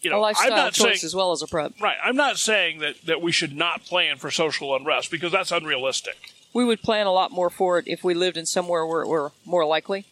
you 0.00 0.12
a 0.12 0.14
know, 0.14 0.24
I'm 0.24 0.50
not 0.50 0.74
choice 0.74 1.00
saying 1.00 1.06
as 1.06 1.16
well 1.16 1.32
as 1.32 1.42
a 1.42 1.48
prep. 1.48 1.72
right. 1.80 1.96
I'm 2.04 2.14
not 2.14 2.38
saying 2.38 2.78
that 2.78 3.02
that 3.06 3.20
we 3.20 3.32
should 3.32 3.56
not 3.56 3.82
plan 3.82 4.18
for 4.18 4.30
social 4.30 4.76
unrest 4.76 5.10
because 5.10 5.32
that's 5.32 5.50
unrealistic. 5.50 6.32
We 6.52 6.64
would 6.64 6.82
plan 6.82 7.06
a 7.06 7.12
lot 7.12 7.30
more 7.30 7.50
for 7.50 7.78
it 7.78 7.86
if 7.88 8.04
we 8.04 8.14
lived 8.14 8.36
in 8.36 8.46
somewhere 8.46 8.86
where 8.86 9.02
it 9.02 9.08
were 9.08 9.32
more 9.44 9.64
likely. 9.64 10.06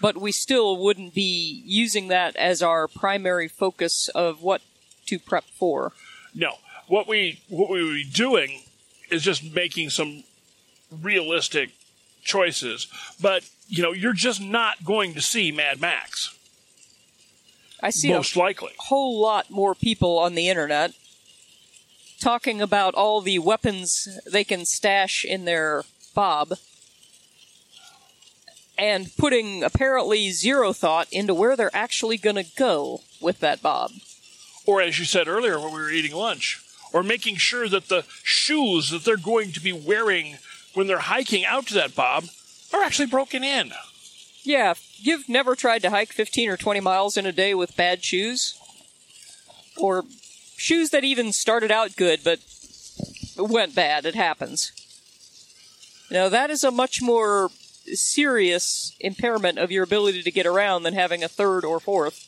But 0.00 0.16
we 0.16 0.32
still 0.32 0.76
wouldn't 0.76 1.14
be 1.14 1.62
using 1.66 2.08
that 2.08 2.34
as 2.36 2.62
our 2.62 2.88
primary 2.88 3.48
focus 3.48 4.08
of 4.08 4.42
what 4.42 4.62
to 5.06 5.18
prep 5.18 5.44
for. 5.44 5.92
No, 6.34 6.54
what 6.86 7.06
we 7.06 7.40
what 7.48 7.70
we 7.70 7.84
would 7.84 7.94
be 7.94 8.04
doing 8.04 8.62
is 9.10 9.22
just 9.22 9.54
making 9.54 9.90
some 9.90 10.24
realistic 11.02 11.70
choices. 12.22 12.86
But 13.20 13.48
you 13.68 13.82
know, 13.82 13.92
you're 13.92 14.14
just 14.14 14.40
not 14.40 14.84
going 14.84 15.14
to 15.14 15.20
see 15.20 15.52
Mad 15.52 15.80
Max 15.80 16.36
I 17.82 17.90
see 17.90 18.10
most 18.10 18.36
a 18.36 18.38
likely. 18.38 18.72
whole 18.78 19.20
lot 19.20 19.50
more 19.50 19.74
people 19.74 20.18
on 20.18 20.34
the 20.34 20.48
internet 20.48 20.92
talking 22.20 22.60
about 22.60 22.94
all 22.94 23.20
the 23.20 23.38
weapons 23.38 24.08
they 24.30 24.44
can 24.44 24.64
stash 24.64 25.24
in 25.24 25.44
their 25.44 25.84
bob 26.14 26.54
and 28.78 29.14
putting 29.16 29.62
apparently 29.62 30.30
zero 30.30 30.72
thought 30.72 31.06
into 31.12 31.34
where 31.34 31.56
they're 31.56 31.74
actually 31.74 32.16
going 32.16 32.36
to 32.36 32.46
go 32.56 33.00
with 33.20 33.40
that 33.40 33.60
bob. 33.60 33.90
Or 34.66 34.80
as 34.80 34.98
you 34.98 35.04
said 35.04 35.28
earlier 35.28 35.58
when 35.58 35.72
we 35.72 35.80
were 35.80 35.90
eating 35.90 36.14
lunch, 36.14 36.62
or 36.92 37.02
making 37.02 37.36
sure 37.36 37.68
that 37.68 37.88
the 37.88 38.04
shoes 38.22 38.90
that 38.90 39.04
they're 39.04 39.16
going 39.16 39.52
to 39.52 39.60
be 39.60 39.72
wearing 39.72 40.38
when 40.74 40.86
they're 40.86 40.98
hiking 40.98 41.44
out 41.44 41.66
to 41.66 41.74
that 41.74 41.94
bob 41.94 42.24
are 42.72 42.82
actually 42.82 43.06
broken 43.06 43.44
in. 43.44 43.72
Yeah, 44.42 44.74
you've 44.96 45.28
never 45.28 45.54
tried 45.54 45.82
to 45.82 45.90
hike 45.90 46.12
15 46.12 46.48
or 46.48 46.56
20 46.56 46.80
miles 46.80 47.16
in 47.16 47.26
a 47.26 47.32
day 47.32 47.54
with 47.54 47.76
bad 47.76 48.02
shoes, 48.02 48.58
or 49.76 50.04
shoes 50.60 50.90
that 50.90 51.04
even 51.04 51.32
started 51.32 51.70
out 51.70 51.96
good 51.96 52.20
but 52.22 52.38
went 53.38 53.74
bad, 53.74 54.04
it 54.04 54.14
happens. 54.14 54.72
Now, 56.10 56.28
that 56.28 56.50
is 56.50 56.62
a 56.62 56.70
much 56.70 57.00
more 57.00 57.50
serious 57.94 58.94
impairment 59.00 59.58
of 59.58 59.70
your 59.70 59.84
ability 59.84 60.22
to 60.22 60.30
get 60.30 60.46
around 60.46 60.82
than 60.82 60.92
having 60.92 61.24
a 61.24 61.28
third 61.28 61.64
or 61.64 61.80
fourth 61.80 62.26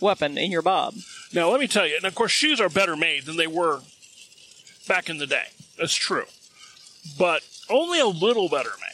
weapon 0.00 0.36
in 0.36 0.50
your 0.50 0.62
bob. 0.62 0.94
Now, 1.32 1.50
let 1.50 1.60
me 1.60 1.68
tell 1.68 1.86
you, 1.86 1.96
and 1.96 2.04
of 2.04 2.14
course, 2.14 2.32
shoes 2.32 2.60
are 2.60 2.68
better 2.68 2.96
made 2.96 3.24
than 3.24 3.36
they 3.36 3.46
were 3.46 3.80
back 4.88 5.08
in 5.08 5.18
the 5.18 5.26
day. 5.26 5.46
That's 5.78 5.94
true. 5.94 6.24
But 7.16 7.42
only 7.70 8.00
a 8.00 8.06
little 8.06 8.48
better 8.48 8.72
made. 8.80 8.90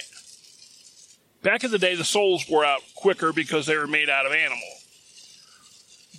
Back 1.42 1.64
in 1.64 1.70
the 1.70 1.78
day, 1.78 1.94
the 1.94 2.04
soles 2.04 2.46
wore 2.48 2.64
out 2.64 2.82
quicker 2.94 3.32
because 3.32 3.64
they 3.64 3.76
were 3.76 3.86
made 3.86 4.10
out 4.10 4.26
of 4.26 4.32
animal. 4.32 4.60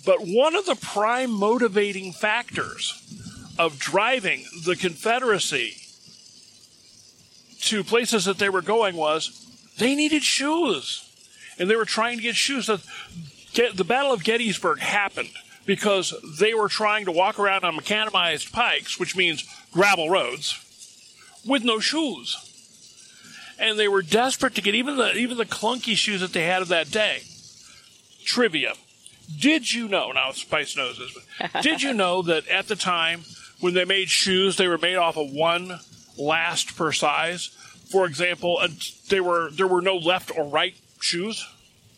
But 0.04 0.18
one 0.20 0.54
of 0.54 0.66
the 0.66 0.74
prime 0.74 1.30
motivating 1.30 2.12
factors 2.12 2.98
of 3.58 3.78
driving 3.78 4.44
the 4.64 4.74
Confederacy 4.74 5.76
to 7.62 7.84
places 7.84 8.24
that 8.24 8.38
they 8.38 8.48
were 8.48 8.62
going 8.62 8.96
was 8.96 9.38
they 9.78 9.94
needed 9.94 10.22
shoes. 10.22 11.08
And 11.58 11.70
they 11.70 11.76
were 11.76 11.84
trying 11.84 12.16
to 12.16 12.22
get 12.22 12.34
shoes. 12.34 12.66
The, 12.66 13.84
Battle 13.84 14.12
of 14.12 14.24
Gettysburg 14.24 14.80
happened 14.80 15.30
because 15.64 16.14
they 16.40 16.54
were 16.54 16.68
trying 16.68 17.04
to 17.04 17.12
walk 17.12 17.38
around 17.38 17.64
on 17.64 17.76
macadamized 17.76 18.52
pikes, 18.52 18.98
which 18.98 19.14
means 19.14 19.44
gravel 19.70 20.10
roads, 20.10 20.58
with 21.46 21.62
no 21.62 21.78
shoes. 21.78 22.36
And 23.58 23.78
they 23.78 23.86
were 23.86 24.02
desperate 24.02 24.54
to 24.56 24.62
get 24.62 24.74
even 24.74 24.96
the 24.96 25.14
even 25.14 25.36
the 25.36 25.44
clunky 25.44 25.94
shoes 25.94 26.20
that 26.20 26.32
they 26.32 26.44
had 26.44 26.62
of 26.62 26.68
that 26.68 26.90
day. 26.90 27.22
Trivia. 28.24 28.74
Did 29.38 29.72
you 29.72 29.88
know, 29.88 30.12
now 30.12 30.32
Spice 30.32 30.76
knows 30.76 30.98
this, 30.98 31.16
but 31.40 31.62
did 31.62 31.82
you 31.82 31.92
know 31.92 32.22
that 32.22 32.46
at 32.48 32.68
the 32.68 32.76
time 32.76 33.22
when 33.60 33.74
they 33.74 33.84
made 33.84 34.08
shoes, 34.08 34.56
they 34.56 34.68
were 34.68 34.78
made 34.78 34.96
off 34.96 35.16
of 35.16 35.30
one 35.32 35.80
last 36.18 36.76
per 36.76 36.92
size? 36.92 37.46
For 37.90 38.06
example, 38.06 38.58
and 38.60 38.72
they 39.08 39.20
were 39.20 39.50
there 39.50 39.66
were 39.66 39.82
no 39.82 39.96
left 39.96 40.30
or 40.36 40.44
right 40.44 40.74
shoes. 41.00 41.46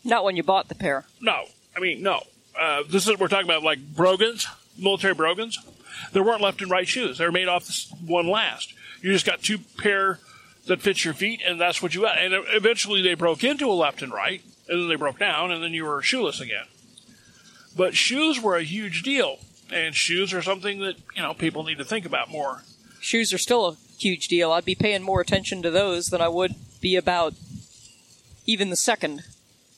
Not 0.03 0.23
when 0.23 0.35
you 0.35 0.43
bought 0.43 0.67
the 0.67 0.75
pair. 0.75 1.05
No, 1.21 1.45
I 1.75 1.79
mean 1.79 2.03
no. 2.03 2.23
Uh, 2.59 2.83
this 2.89 3.07
is 3.07 3.17
we're 3.19 3.27
talking 3.27 3.45
about 3.45 3.63
like 3.63 3.79
brogans, 3.95 4.47
military 4.77 5.13
brogans. 5.13 5.57
There 6.11 6.23
weren't 6.23 6.41
left 6.41 6.61
and 6.61 6.69
right 6.69 6.87
shoes. 6.87 7.17
They 7.17 7.25
were 7.25 7.31
made 7.31 7.47
off 7.47 7.65
this 7.65 7.91
one 8.05 8.27
last. 8.27 8.73
You 9.01 9.11
just 9.11 9.25
got 9.25 9.41
two 9.41 9.59
pair 9.77 10.19
that 10.67 10.81
fits 10.81 11.05
your 11.05 11.13
feet, 11.13 11.41
and 11.45 11.59
that's 11.61 11.81
what 11.81 11.93
you 11.95 12.01
got. 12.01 12.17
And 12.17 12.33
eventually 12.49 13.01
they 13.01 13.13
broke 13.13 13.43
into 13.43 13.69
a 13.69 13.73
left 13.73 14.01
and 14.01 14.11
right, 14.11 14.41
and 14.67 14.81
then 14.81 14.89
they 14.89 14.95
broke 14.95 15.19
down, 15.19 15.51
and 15.51 15.63
then 15.63 15.73
you 15.73 15.85
were 15.85 16.01
shoeless 16.01 16.41
again. 16.41 16.65
But 17.75 17.95
shoes 17.95 18.41
were 18.41 18.55
a 18.55 18.63
huge 18.63 19.03
deal, 19.03 19.39
and 19.71 19.93
shoes 19.93 20.33
are 20.33 20.41
something 20.41 20.79
that 20.79 20.95
you 21.15 21.21
know 21.21 21.33
people 21.33 21.63
need 21.63 21.77
to 21.77 21.85
think 21.85 22.05
about 22.05 22.29
more. 22.29 22.63
Shoes 22.99 23.33
are 23.33 23.37
still 23.37 23.67
a 23.67 23.75
huge 23.99 24.27
deal. 24.27 24.51
I'd 24.51 24.65
be 24.65 24.75
paying 24.75 25.03
more 25.03 25.21
attention 25.21 25.61
to 25.61 25.71
those 25.71 26.07
than 26.07 26.21
I 26.21 26.27
would 26.27 26.55
be 26.81 26.95
about 26.95 27.33
even 28.45 28.69
the 28.69 28.75
second 28.75 29.23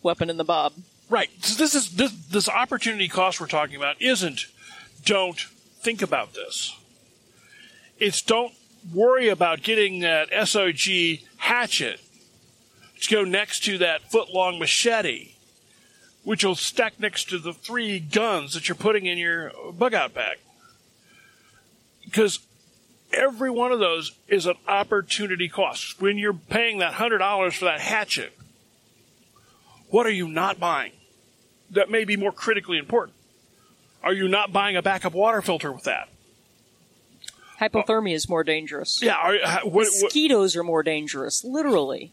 weapon 0.03 0.29
in 0.29 0.37
the 0.37 0.43
bob. 0.43 0.73
Right. 1.09 1.29
So 1.41 1.57
this 1.57 1.73
is 1.73 1.95
this 1.95 2.11
this 2.11 2.49
opportunity 2.49 3.07
cost 3.07 3.39
we're 3.39 3.47
talking 3.47 3.75
about 3.75 4.01
isn't 4.01 4.45
don't 5.03 5.39
think 5.79 6.01
about 6.01 6.33
this. 6.33 6.75
It's 7.99 8.21
don't 8.21 8.53
worry 8.93 9.29
about 9.29 9.63
getting 9.63 9.99
that 10.01 10.29
SOG 10.31 11.23
hatchet 11.37 11.99
to 13.01 13.15
go 13.15 13.23
next 13.23 13.63
to 13.65 13.77
that 13.77 14.11
foot 14.11 14.33
long 14.33 14.59
machete, 14.59 15.33
which 16.27 16.43
will 16.43 16.55
stack 16.55 16.99
next 16.99 17.29
to 17.29 17.39
the 17.39 17.53
three 17.53 18.01
guns 18.01 18.53
that 18.53 18.67
you're 18.67 18.75
putting 18.75 19.05
in 19.05 19.17
your 19.17 19.49
bug 19.71 19.93
out 19.93 20.13
bag. 20.13 20.35
Because 22.03 22.39
every 23.13 23.49
one 23.49 23.71
of 23.71 23.79
those 23.79 24.11
is 24.27 24.45
an 24.45 24.55
opportunity 24.67 25.47
cost. 25.47 26.01
When 26.01 26.17
you're 26.17 26.33
paying 26.33 26.79
that 26.79 26.95
$100 26.95 27.53
for 27.53 27.63
that 27.63 27.79
hatchet, 27.79 28.37
what 29.89 30.05
are 30.05 30.11
you 30.11 30.27
not 30.27 30.59
buying 30.59 30.91
that 31.71 31.89
may 31.89 32.03
be 32.03 32.17
more 32.17 32.33
critically 32.33 32.77
important? 32.77 33.15
Are 34.03 34.11
you 34.11 34.27
not 34.27 34.51
buying 34.51 34.75
a 34.75 34.81
backup 34.81 35.13
water 35.13 35.41
filter 35.41 35.71
with 35.71 35.85
that? 35.85 36.09
Hypothermia 37.61 38.15
is 38.15 38.27
more 38.27 38.43
dangerous. 38.43 38.99
Yeah. 39.01 39.15
Are, 39.15 39.37
ha- 39.41 39.61
what, 39.63 39.87
what, 39.87 40.03
Mosquitoes 40.03 40.57
are 40.57 40.63
more 40.63 40.83
dangerous, 40.83 41.45
literally. 41.45 42.11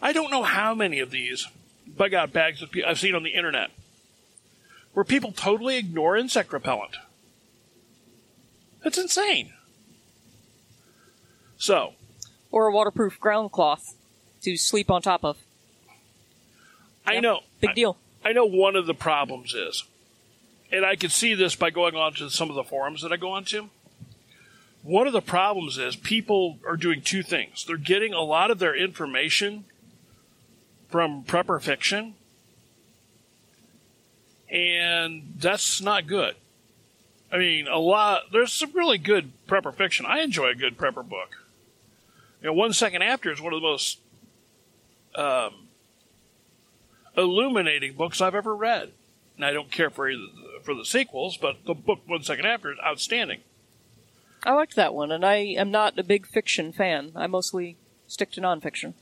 I 0.00 0.12
don't 0.12 0.30
know 0.30 0.44
how 0.44 0.76
many 0.76 1.00
of 1.00 1.10
these 1.10 1.48
bug 1.86 2.14
out 2.14 2.32
bags 2.32 2.60
that 2.60 2.70
I've 2.86 2.98
seen 2.98 3.14
on 3.14 3.22
the 3.22 3.30
internet 3.34 3.70
where 4.92 5.04
people 5.04 5.32
totally 5.32 5.76
ignore 5.76 6.16
insect 6.16 6.52
repellent. 6.52 6.96
That's 8.82 8.98
insane. 8.98 9.52
So, 11.58 11.94
Or 12.50 12.66
a 12.66 12.72
waterproof 12.72 13.18
ground 13.20 13.52
cloth 13.52 13.94
to 14.42 14.56
sleep 14.56 14.90
on 14.90 15.02
top 15.02 15.24
of. 15.24 15.36
I 17.06 17.14
Yeah, 17.14 17.20
know. 17.20 17.40
Big 17.60 17.70
I- 17.70 17.74
deal. 17.74 17.98
I 18.24 18.32
know 18.32 18.44
one 18.44 18.76
of 18.76 18.86
the 18.86 18.94
problems 18.94 19.54
is, 19.54 19.84
and 20.72 20.84
I 20.84 20.96
can 20.96 21.10
see 21.10 21.34
this 21.34 21.54
by 21.54 21.70
going 21.70 21.94
on 21.94 22.14
to 22.14 22.28
some 22.30 22.48
of 22.50 22.56
the 22.56 22.64
forums 22.64 23.02
that 23.02 23.12
I 23.12 23.16
go 23.16 23.30
onto. 23.32 23.68
One 24.82 25.06
of 25.06 25.12
the 25.12 25.20
problems 25.22 25.78
is 25.78 25.96
people 25.96 26.58
are 26.66 26.76
doing 26.76 27.02
two 27.02 27.22
things. 27.22 27.64
They're 27.64 27.76
getting 27.76 28.12
a 28.12 28.20
lot 28.22 28.50
of 28.50 28.58
their 28.58 28.74
information 28.74 29.64
from 30.96 31.22
prepper 31.24 31.60
fiction, 31.60 32.14
and 34.50 35.34
that's 35.36 35.82
not 35.82 36.06
good. 36.06 36.34
I 37.30 37.36
mean, 37.36 37.68
a 37.68 37.76
lot. 37.76 38.32
There's 38.32 38.50
some 38.50 38.72
really 38.72 38.96
good 38.96 39.30
prepper 39.46 39.74
fiction. 39.74 40.06
I 40.06 40.20
enjoy 40.20 40.48
a 40.48 40.54
good 40.54 40.78
prepper 40.78 41.06
book. 41.06 41.44
You 42.40 42.46
know, 42.46 42.54
One 42.54 42.72
Second 42.72 43.02
After 43.02 43.30
is 43.30 43.42
one 43.42 43.52
of 43.52 43.60
the 43.60 43.66
most 43.66 43.98
um, 45.14 45.68
illuminating 47.14 47.92
books 47.92 48.22
I've 48.22 48.34
ever 48.34 48.56
read. 48.56 48.92
And 49.36 49.44
I 49.44 49.52
don't 49.52 49.70
care 49.70 49.90
for 49.90 50.08
either, 50.08 50.28
for 50.62 50.74
the 50.74 50.86
sequels, 50.86 51.36
but 51.36 51.58
the 51.66 51.74
book 51.74 52.00
One 52.06 52.22
Second 52.22 52.46
After 52.46 52.72
is 52.72 52.78
outstanding. 52.82 53.40
I 54.44 54.52
liked 54.52 54.76
that 54.76 54.94
one, 54.94 55.12
and 55.12 55.26
I 55.26 55.36
am 55.36 55.70
not 55.70 55.98
a 55.98 56.02
big 56.02 56.26
fiction 56.26 56.72
fan. 56.72 57.12
I 57.14 57.26
mostly 57.26 57.76
stick 58.06 58.30
to 58.30 58.40
nonfiction. 58.40 58.94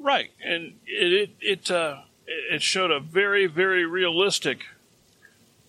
Right, 0.00 0.30
and 0.42 0.74
it 0.86 1.30
it 1.40 1.70
uh, 1.70 2.02
it 2.26 2.62
showed 2.62 2.90
a 2.90 3.00
very 3.00 3.46
very 3.46 3.84
realistic 3.84 4.66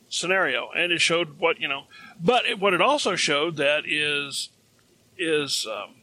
scenario, 0.07 0.69
and 0.75 0.91
it 0.91 1.01
showed 1.01 1.39
what 1.39 1.59
you 1.59 1.67
know. 1.67 1.83
But 2.21 2.45
it, 2.45 2.59
what 2.59 2.73
it 2.73 2.81
also 2.81 3.15
showed 3.15 3.57
that 3.57 3.83
is 3.85 4.49
is 5.17 5.67
um, 5.67 5.95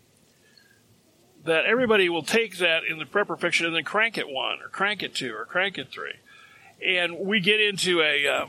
that 1.45 1.67
everybody 1.67 2.09
will 2.09 2.23
take 2.23 2.59
that 2.59 2.85
in 2.85 2.99
the 2.99 3.05
prepper 3.05 3.39
fiction 3.39 3.67
and 3.67 3.75
then 3.75 3.85
crank 3.85 4.19
it 4.19 4.29
one 4.29 4.61
or 4.61 4.69
crank 4.69 5.03
it 5.03 5.15
two 5.15 5.35
or 5.35 5.45
crank 5.45 5.79
it 5.79 5.91
three, 5.91 6.15
and 6.85 7.19
we 7.19 7.41
get 7.41 7.61
into 7.61 8.03
a 8.03 8.27
uh, 8.27 8.47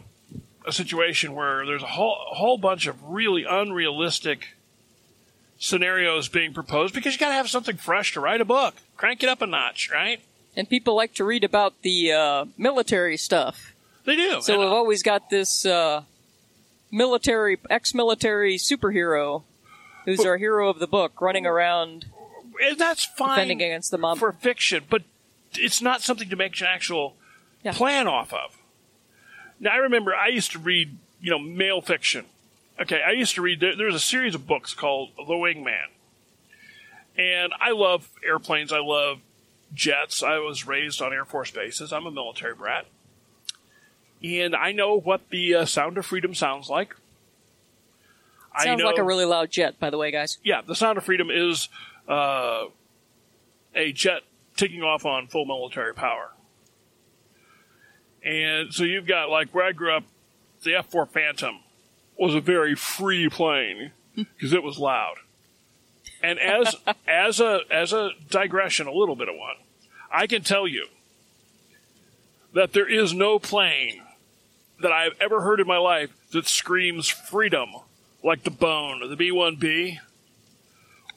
a 0.65 0.73
situation 0.73 1.34
where 1.34 1.65
there's 1.65 1.84
a 1.84 1.88
whole 1.88 2.17
a 2.32 2.36
whole 2.36 2.58
bunch 2.58 2.88
of 2.88 3.02
really 3.04 3.43
unrealistic 3.43 4.57
scenarios 5.60 6.28
being 6.28 6.54
proposed 6.54 6.93
because 6.93 7.13
you 7.13 7.20
got 7.20 7.30
to 7.30 7.36
have 7.36 7.50
something 7.50 7.78
fresh 7.78 8.13
to 8.13 8.20
write 8.20 8.41
a 8.41 8.46
book. 8.46 8.76
Crank 8.96 9.24
it 9.24 9.30
up 9.30 9.41
a 9.41 9.48
notch, 9.48 9.89
right? 9.91 10.22
And 10.56 10.70
people 10.70 10.96
like 10.96 11.13
to 11.15 11.24
read 11.24 11.43
about 11.43 11.82
the 11.82 12.12
uh, 12.12 12.46
military 12.58 13.17
stuff. 13.17 13.74
They 14.06 14.15
do. 14.15 14.41
So 14.41 14.54
And, 14.54 14.62
we've 14.62 14.72
always 14.72 15.04
got 15.04 15.30
this 15.30 15.65
uh, 15.65 16.04
military, 16.91 17.58
ex-military 17.70 18.58
superhero 18.58 19.43
who's 20.06 20.26
our 20.26 20.38
hero 20.38 20.70
of 20.70 20.80
the 20.80 20.88
book, 20.88 21.20
running 21.20 21.46
around 21.46 22.06
and 22.63 22.78
that's 22.80 23.06
fine 23.06 23.36
defending 23.36 23.62
against 23.62 23.91
the 23.91 23.98
mob. 23.98 24.17
for 24.17 24.32
fiction, 24.32 24.84
but 24.89 25.04
it's 25.54 25.82
not 25.82 26.02
something 26.02 26.30
to 26.30 26.36
make 26.36 26.60
an 26.62 26.67
actual 26.67 27.15
Yeah. 27.63 27.74
plan 27.74 28.08
off 28.08 28.34
of. 28.34 28.58
Now, 29.60 29.72
I 29.72 29.78
remember 29.78 30.15
I 30.15 30.28
used 30.30 30.52
to 30.54 30.60
read, 30.60 30.96
you 31.22 31.30
know, 31.30 31.39
male 31.39 31.82
fiction. 31.82 32.26
Okay, 32.80 33.02
I 33.02 33.12
used 33.12 33.36
to 33.36 33.42
read. 33.42 33.60
There, 33.60 33.76
there 33.76 33.88
a 33.88 34.00
series 34.00 34.36
of 34.36 34.46
books 34.46 34.74
called 34.74 35.10
The 35.18 35.24
Wingman, 35.34 35.88
and 37.18 37.52
I 37.60 37.72
love 37.72 38.10
airplanes. 38.26 38.72
I 38.72 38.80
love 38.80 39.20
jets. 39.74 40.22
I 40.22 40.38
was 40.40 40.68
raised 40.68 41.02
on 41.02 41.12
Air 41.12 41.26
Force 41.26 41.52
bases. 41.52 41.92
I'm 41.92 42.06
a 42.06 42.12
military 42.12 42.54
brat, 42.54 42.86
and 44.24 44.56
I 44.56 44.72
know 44.74 45.00
what 45.00 45.30
the 45.30 45.56
uh, 45.56 45.66
sound 45.66 45.98
of 45.98 46.06
freedom 46.06 46.36
sounds 46.36 46.70
like. 46.70 46.96
I 48.54 48.63
Sounds 48.63 48.80
know, 48.80 48.88
like 48.88 48.98
a 48.98 49.04
really 49.04 49.26
loud 49.26 49.52
jet, 49.52 49.80
by 49.80 49.92
the 49.92 50.00
way, 50.00 50.10
guys. 50.10 50.40
yeah, 50.44 50.62
the 50.62 50.74
sound 50.74 50.98
of 50.98 51.04
freedom 51.04 51.30
is 51.30 51.70
uh, 52.08 52.66
a 53.76 53.92
jet 53.92 54.22
taking 54.56 54.82
off 54.82 55.06
on 55.06 55.28
full 55.28 55.46
military 55.46 55.94
power. 55.94 56.32
And 58.24 58.74
so 58.74 58.84
you've 58.84 59.06
got 59.06 59.30
like 59.30 59.54
where 59.54 59.66
I 59.66 59.74
grew 59.74 59.96
up, 59.96 60.04
the 60.63 60.74
F 60.76 60.88
four 60.88 61.06
Phantom 61.06 61.60
was 62.17 62.36
a 62.36 62.41
very 62.41 62.75
free 62.75 63.30
plane 63.30 63.91
because 64.15 64.53
it 64.53 64.63
was 64.63 64.77
loud. 64.77 65.15
And 66.21 66.39
as 66.39 66.75
as 67.08 67.39
a 67.39 67.62
as 67.69 67.93
a 67.93 68.12
digression, 68.30 68.88
a 68.88 68.91
little 68.91 69.15
bit 69.15 69.30
of 69.30 69.36
one, 69.36 69.56
I 70.12 70.27
can 70.27 70.43
tell 70.43 70.67
you 70.67 70.88
that 72.53 72.73
there 72.73 72.89
is 72.89 73.13
no 73.13 73.39
plane 73.39 74.01
that 74.82 74.91
I've 74.91 75.19
ever 75.19 75.41
heard 75.41 75.60
in 75.60 75.67
my 75.67 75.77
life 75.77 76.12
that 76.32 76.47
screams 76.47 77.08
freedom 77.08 77.69
like 78.23 78.43
the 78.43 78.51
Bone 78.51 79.08
the 79.10 79.15
B 79.15 79.32
one 79.32 79.56
B. 79.56 79.99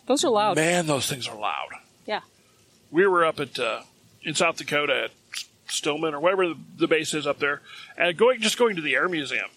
Those 0.06 0.24
are 0.24 0.30
loud. 0.30 0.56
Man, 0.56 0.86
those 0.86 1.06
things 1.06 1.28
are 1.28 1.38
loud. 1.38 1.68
Yeah. 2.04 2.20
We 2.90 3.06
were 3.06 3.24
up 3.24 3.38
at 3.38 3.58
uh, 3.58 3.82
in 4.22 4.34
South 4.34 4.56
Dakota 4.56 5.04
at 5.04 5.10
Stillman 5.68 6.14
or 6.14 6.20
whatever 6.20 6.48
the, 6.48 6.56
the 6.76 6.88
base 6.88 7.14
is 7.14 7.26
up 7.26 7.38
there, 7.38 7.62
and 7.96 8.16
going 8.16 8.40
just 8.40 8.58
going 8.58 8.76
to 8.76 8.82
the 8.82 8.94
Air 8.94 9.08
Museum 9.08 9.48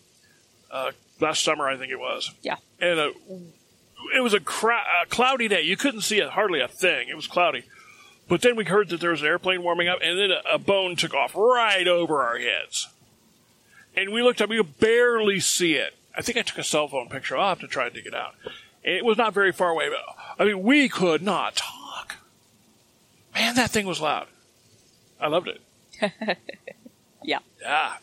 uh, 0.71 0.91
last 1.23 1.43
summer, 1.43 1.67
I 1.67 1.77
think 1.77 1.91
it 1.91 1.99
was. 1.99 2.31
Yeah. 2.41 2.57
And 2.79 2.99
uh, 2.99 3.11
it 4.15 4.21
was 4.21 4.33
a, 4.33 4.39
cra- 4.39 4.83
a 5.03 5.07
cloudy 5.07 5.47
day. 5.47 5.61
You 5.61 5.77
couldn't 5.77 6.01
see 6.01 6.19
a, 6.19 6.29
hardly 6.29 6.59
a 6.61 6.67
thing. 6.67 7.09
It 7.09 7.15
was 7.15 7.27
cloudy. 7.27 7.63
But 8.27 8.41
then 8.41 8.55
we 8.55 8.65
heard 8.65 8.89
that 8.89 8.99
there 9.01 9.09
was 9.11 9.21
an 9.21 9.27
airplane 9.27 9.63
warming 9.63 9.87
up, 9.87 9.99
and 10.01 10.17
then 10.19 10.31
a, 10.31 10.55
a 10.55 10.57
bone 10.59 10.95
took 10.95 11.13
off 11.13 11.35
right 11.35 11.87
over 11.87 12.21
our 12.21 12.37
heads. 12.37 12.87
And 13.95 14.11
we 14.11 14.21
looked 14.23 14.41
up, 14.41 14.49
we 14.49 14.57
could 14.57 14.79
barely 14.79 15.39
see 15.39 15.73
it. 15.73 15.95
I 16.15 16.21
think 16.21 16.37
I 16.37 16.41
took 16.41 16.57
a 16.57 16.63
cell 16.63 16.87
phone 16.87 17.09
picture. 17.09 17.37
I'll 17.37 17.49
have 17.49 17.59
to 17.59 17.67
try 17.67 17.89
to 17.89 17.93
dig 17.93 18.05
it 18.05 18.13
out. 18.15 18.35
And 18.83 18.95
it 18.95 19.05
was 19.05 19.17
not 19.17 19.33
very 19.33 19.51
far 19.51 19.69
away. 19.69 19.89
But, 19.89 20.43
I 20.43 20.45
mean, 20.47 20.61
we 20.63 20.89
could 20.89 21.21
not 21.21 21.55
talk. 21.55 22.17
Man, 23.33 23.55
that 23.55 23.71
thing 23.71 23.85
was 23.87 23.99
loud. 23.99 24.27
I 25.19 25.27
loved 25.27 25.47
it. 25.47 25.61
Yeah. 27.25 27.39
Yeah. 27.61 27.93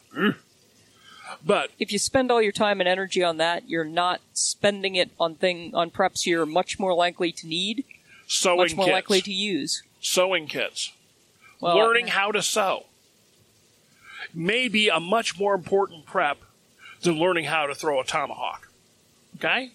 But 1.45 1.71
If 1.79 1.93
you 1.93 1.99
spend 1.99 2.31
all 2.31 2.43
your 2.43 2.53
time 2.53 2.81
and 2.81 2.89
energy 2.89 3.23
on 3.23 3.37
that, 3.39 3.69
you're 3.69 3.85
not 3.85 4.21
spending 4.33 4.95
it 4.97 5.11
on 5.19 5.37
thing 5.37 5.75
on 5.75 5.91
preps 5.91 6.27
you're 6.27 6.47
much 6.47 6.79
more 6.79 6.95
likely 6.95 7.33
to 7.33 7.47
need, 7.47 7.85
sewing 8.27 8.59
much 8.59 8.77
more 8.77 8.87
kits. 8.87 8.93
likely 8.93 9.21
to 9.23 9.33
use. 9.33 9.83
sewing 10.01 10.47
kits. 10.47 10.93
Well, 11.61 11.77
learning 11.77 12.09
how 12.09 12.33
to 12.33 12.43
sew 12.43 12.87
may 14.35 14.69
be 14.69 14.89
a 14.89 15.01
much 15.01 15.39
more 15.39 15.55
important 15.55 16.07
prep 16.07 16.39
than 17.03 17.19
learning 17.19 17.45
how 17.47 17.67
to 17.67 17.75
throw 17.75 18.01
a 18.01 18.05
tomahawk. 18.05 18.69
Okay? 19.37 19.73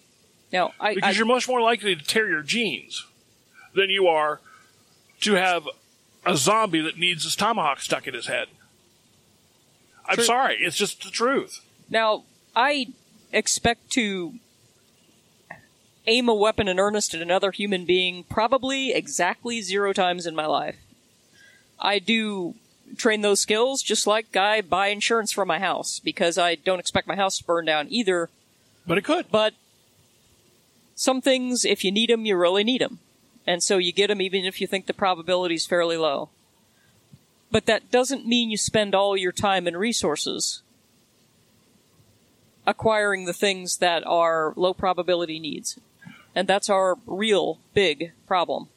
Now, 0.52 0.72
I, 0.80 0.94
Because 0.94 1.14
I 1.14 1.18
you're 1.18 1.26
much 1.26 1.48
more 1.48 1.60
likely 1.60 1.94
to 1.96 2.02
tear 2.04 2.28
your 2.28 2.42
jeans 2.42 3.04
than 3.74 3.90
you 3.90 4.06
are 4.06 4.40
to 5.20 5.34
have 5.34 5.68
a 6.24 6.36
zombie 6.36 6.80
that 6.80 6.98
needs 6.98 7.24
his 7.24 7.36
tomahawk 7.36 7.80
stuck 7.80 8.06
in 8.06 8.14
his 8.14 8.26
head. 8.26 8.48
I'm 10.08 10.16
True. 10.16 10.24
sorry, 10.24 10.56
it's 10.60 10.76
just 10.76 11.02
the 11.02 11.10
truth. 11.10 11.60
now 11.90 12.24
I 12.54 12.88
expect 13.32 13.90
to 13.92 14.34
aim 16.06 16.28
a 16.28 16.34
weapon 16.34 16.68
in 16.68 16.78
earnest 16.78 17.14
at 17.14 17.20
another 17.20 17.50
human 17.50 17.84
being 17.84 18.24
probably 18.24 18.92
exactly 18.92 19.60
zero 19.60 19.92
times 19.92 20.26
in 20.26 20.34
my 20.34 20.46
life. 20.46 20.76
I 21.80 21.98
do 21.98 22.54
train 22.96 23.20
those 23.22 23.40
skills 23.40 23.82
just 23.82 24.06
like 24.06 24.36
I 24.36 24.60
buy 24.60 24.88
insurance 24.88 25.32
for 25.32 25.44
my 25.44 25.58
house 25.58 25.98
because 25.98 26.38
I 26.38 26.54
don't 26.54 26.78
expect 26.78 27.08
my 27.08 27.16
house 27.16 27.38
to 27.38 27.44
burn 27.44 27.64
down 27.64 27.88
either. 27.90 28.30
But 28.86 28.98
it 28.98 29.04
could. 29.04 29.26
But 29.30 29.54
some 30.94 31.20
things, 31.20 31.64
if 31.64 31.82
you 31.84 31.90
need 31.90 32.08
them, 32.10 32.24
you 32.24 32.36
really 32.36 32.62
need 32.62 32.80
them. 32.80 33.00
And 33.46 33.62
so 33.62 33.76
you 33.78 33.92
get 33.92 34.06
them 34.06 34.20
even 34.22 34.44
if 34.44 34.60
you 34.60 34.66
think 34.66 34.86
the 34.86 34.94
probability 34.94 35.56
is 35.56 35.66
fairly 35.66 35.96
low. 35.96 36.30
But 37.50 37.66
that 37.66 37.90
doesn't 37.90 38.26
mean 38.26 38.50
you 38.50 38.56
spend 38.56 38.94
all 38.94 39.16
your 39.16 39.32
time 39.32 39.66
and 39.66 39.76
resources 39.76 40.62
acquiring 42.66 43.24
the 43.24 43.32
things 43.32 43.78
that 43.78 44.04
are 44.06 44.52
low 44.56 44.74
probability 44.74 45.38
needs. 45.38 45.78
And 46.34 46.48
that's 46.48 46.68
our 46.68 46.96
real 47.06 47.60
big 47.72 48.12
problem. 48.26 48.68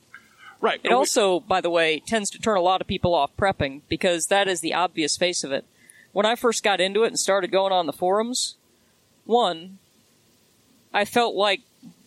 Right. 0.62 0.80
It 0.84 0.92
also, 0.92 1.40
by 1.40 1.62
the 1.62 1.70
way, 1.70 2.00
tends 2.00 2.30
to 2.32 2.40
turn 2.40 2.58
a 2.58 2.62
lot 2.62 2.82
of 2.82 2.88
people 2.88 3.14
off 3.14 3.36
prepping 3.38 3.82
because 3.90 4.28
that 4.28 4.48
is 4.48 4.62
the 4.62 4.74
obvious 4.74 5.18
face 5.18 5.44
of 5.44 5.52
it. 5.52 5.66
When 6.12 6.26
I 6.26 6.36
first 6.36 6.64
got 6.64 6.82
into 6.82 7.04
it 7.04 7.08
and 7.08 7.20
started 7.20 7.52
going 7.52 7.72
on 7.72 7.86
the 7.86 7.94
forums, 7.94 8.56
one, 9.26 9.80
I 10.94 11.06
felt 11.06 11.36
like 11.36 11.62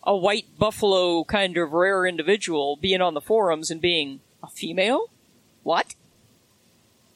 a 0.05 0.17
white 0.17 0.47
buffalo 0.59 1.25
kind 1.25 1.57
of 1.57 1.73
rare 1.73 2.07
individual 2.07 2.77
being 2.77 3.01
on 3.01 3.15
the 3.15 3.21
forums 3.21 3.71
and 3.71 3.81
being 3.81 4.21
a 4.43 4.49
female? 4.49 5.11
What? 5.63 5.95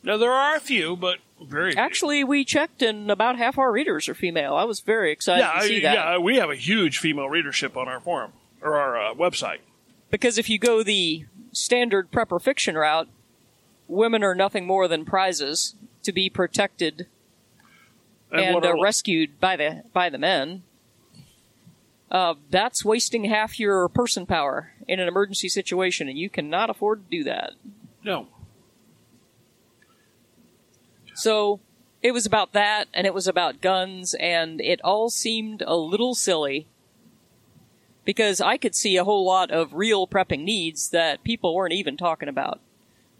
Now 0.06 0.16
there 0.16 0.32
are 0.32 0.54
a 0.54 0.60
few, 0.60 0.96
but 0.96 1.18
very. 1.42 1.76
Actually, 1.76 2.22
we 2.22 2.44
checked 2.44 2.80
and 2.80 3.10
about 3.10 3.38
half 3.38 3.58
our 3.58 3.72
readers 3.72 4.08
are 4.08 4.14
female. 4.14 4.54
I 4.54 4.62
was 4.62 4.78
very 4.78 5.10
excited 5.10 5.40
yeah, 5.40 5.60
to 5.60 5.66
see 5.66 5.78
I- 5.78 5.80
that. 5.80 5.94
yeah. 5.94 6.18
We 6.18 6.36
have 6.36 6.48
a 6.48 6.54
huge 6.54 6.98
female 6.98 7.28
readership 7.28 7.76
on 7.76 7.88
our 7.88 7.98
forum 7.98 8.32
or 8.62 8.76
our 8.76 8.96
uh, 8.96 9.14
website. 9.14 9.58
Because 10.08 10.38
if 10.38 10.48
you 10.48 10.60
go 10.60 10.84
the 10.84 11.26
standard 11.50 12.12
prepper 12.12 12.40
fiction 12.40 12.76
route, 12.76 13.08
women 13.88 14.22
are 14.22 14.34
nothing 14.36 14.64
more 14.64 14.86
than 14.86 15.04
prizes 15.04 15.74
to 16.04 16.12
be 16.12 16.30
protected 16.30 17.08
and, 18.30 18.54
what 18.54 18.64
uh, 18.64 18.80
rescued 18.80 19.40
by 19.40 19.56
the 19.56 19.82
by 19.92 20.08
the 20.08 20.18
men. 20.18 20.62
Uh, 22.08 22.34
that's 22.48 22.84
wasting 22.84 23.24
half 23.24 23.58
your 23.58 23.88
person 23.88 24.24
power 24.24 24.72
in 24.86 25.00
an 25.00 25.08
emergency 25.08 25.48
situation, 25.48 26.08
and 26.08 26.16
you 26.16 26.30
cannot 26.30 26.70
afford 26.70 27.10
to 27.10 27.18
do 27.18 27.24
that. 27.24 27.54
no, 28.04 28.28
So 31.16 31.60
it 32.02 32.12
was 32.12 32.26
about 32.26 32.52
that, 32.52 32.88
and 32.92 33.06
it 33.06 33.14
was 33.14 33.26
about 33.26 33.62
guns, 33.62 34.14
and 34.20 34.60
it 34.60 34.80
all 34.84 35.08
seemed 35.08 35.62
a 35.66 35.74
little 35.74 36.14
silly 36.14 36.66
because 38.04 38.40
I 38.40 38.58
could 38.58 38.74
see 38.74 38.96
a 38.96 39.04
whole 39.04 39.24
lot 39.24 39.50
of 39.50 39.72
real 39.72 40.06
prepping 40.06 40.44
needs 40.44 40.90
that 40.90 41.24
people 41.24 41.54
weren't 41.54 41.72
even 41.72 41.96
talking 41.96 42.28
about. 42.28 42.60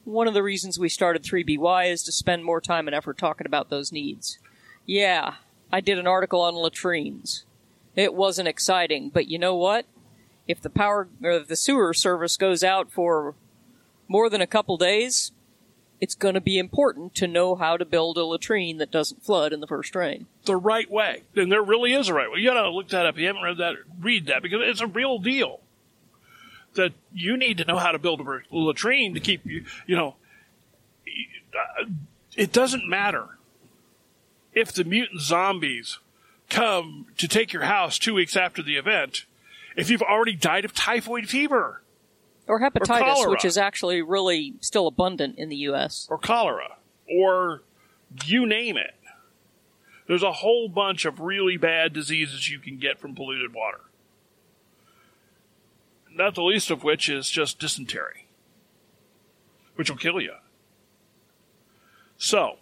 One 0.05 0.29
of 0.29 0.35
the 0.35 0.43
reasons 0.43 0.79
we 0.79 0.91
started 0.91 1.25
3BY 1.25 1.91
is 1.91 2.03
to 2.05 2.13
spend 2.13 2.45
more 2.45 2.61
time 2.61 2.87
and 2.87 2.95
effort 2.95 3.19
talking 3.19 3.47
about 3.47 3.71
those 3.71 3.91
needs. 3.91 4.39
Yeah, 4.85 5.37
I 5.73 5.81
did 5.81 5.99
an 5.99 6.07
article 6.07 6.43
on 6.43 6.55
latrines. 6.55 7.45
It 7.97 8.15
wasn't 8.15 8.47
exciting, 8.47 9.09
but 9.09 9.27
you 9.27 9.39
know 9.39 9.57
what? 9.57 9.87
If 10.47 10.61
the 10.61 10.71
power 10.71 11.09
or 11.25 11.41
the 11.41 11.57
sewer 11.57 11.93
service 11.95 12.37
goes 12.37 12.63
out 12.63 12.93
for 12.93 13.35
more 14.07 14.31
than 14.31 14.43
a 14.43 14.47
couple 14.47 14.77
days, 14.77 15.33
it's 16.01 16.15
going 16.15 16.35
to 16.35 16.41
be 16.41 16.59
important 16.59 17.15
to 17.17 17.27
know 17.27 17.55
how 17.55 17.77
to 17.77 17.85
build 17.85 18.19
a 18.19 18.25
latrine 18.25 18.79
that 18.79 18.91
doesn't 18.91 19.23
flood 19.23 19.53
in 19.53 19.61
the 19.61 19.67
first 19.67 19.95
rain. 19.95 20.27
the 20.45 20.57
right 20.57 20.91
way. 20.91 21.23
And 21.35 21.51
there 21.51 21.63
really 21.63 21.93
is 21.93 22.09
a 22.09 22.15
right 22.15 22.31
way. 22.31 22.41
You 22.41 22.51
gotta 22.51 22.71
look 22.71 22.89
that 22.89 23.07
up. 23.07 23.15
If 23.15 23.21
you 23.21 23.27
haven't 23.27 23.43
read 23.43 23.59
that, 23.59 23.75
read 23.99 24.27
that 24.27 24.43
because 24.43 24.61
it's 24.63 24.81
a 24.81 24.87
real 24.87 25.19
deal. 25.19 25.61
That 26.75 26.93
you 27.13 27.37
need 27.37 27.59
to 27.59 27.65
know 27.65 27.79
how 27.79 27.93
to 27.93 27.99
build 27.99 28.21
a 28.21 28.43
latrine 28.51 29.15
to 29.15 29.21
keep 29.21 29.47
you, 29.47 29.65
you 29.87 29.97
know, 29.97 30.17
uh, 31.55 31.87
it 32.37 32.53
doesn't 32.53 32.87
matter 32.87 33.39
if 34.53 34.73
the 34.73 34.85
mutant 34.85 35.23
zombies 35.23 35.99
come 36.51 37.07
to 37.17 37.27
take 37.27 37.53
your 37.53 37.65
house 37.65 37.99
two 37.99 38.15
weeks 38.15 38.37
after 38.37 38.63
the 38.63 38.77
event 38.77 39.25
if 39.75 39.91
you've 39.91 40.03
already 40.03 40.35
died 40.35 40.65
of 40.65 40.75
typhoid 40.75 41.29
fever 41.29 41.83
Or 42.47 42.61
hepatitis, 42.61 42.87
cholera. 42.87 43.31
which 43.31 43.45
is 43.45 43.59
actually 43.59 44.03
really 44.03 44.55
still 44.61 44.87
abundant 44.87 45.37
in 45.39 45.49
the 45.49 45.57
U.S. 45.57 46.07
or 46.09 46.19
cholera 46.19 46.77
or 47.09 47.63
you 48.25 48.47
name 48.47 48.77
it. 48.77 48.95
There's 50.07 50.23
a 50.23 50.33
whole 50.33 50.69
bunch 50.69 51.05
of 51.05 51.21
really 51.21 51.57
bad 51.57 51.93
diseases 51.93 52.49
you 52.49 52.59
can 52.59 52.79
get 52.79 52.99
from 52.99 53.15
polluted 53.15 53.53
water. 53.53 53.81
Not 56.11 56.35
the 56.35 56.43
least 56.43 56.71
of 56.71 56.85
which 56.85 57.09
is 57.09 57.29
just 57.29 57.59
dysentery, 57.59 58.27
which 59.75 59.91
will 59.91 59.99
kill 59.99 60.21
you. 60.21 60.35
So, 62.17 62.57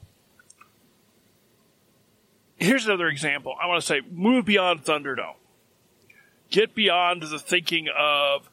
here's 2.56 2.86
another 2.86 3.06
example. 3.08 3.54
I 3.62 3.66
want 3.66 3.80
to 3.80 3.86
say 3.86 4.00
move 4.10 4.46
beyond 4.46 4.84
Thunderdome. 4.84 5.36
Get 6.50 6.74
beyond 6.74 7.22
the 7.22 7.38
thinking 7.38 7.88
of 7.96 8.48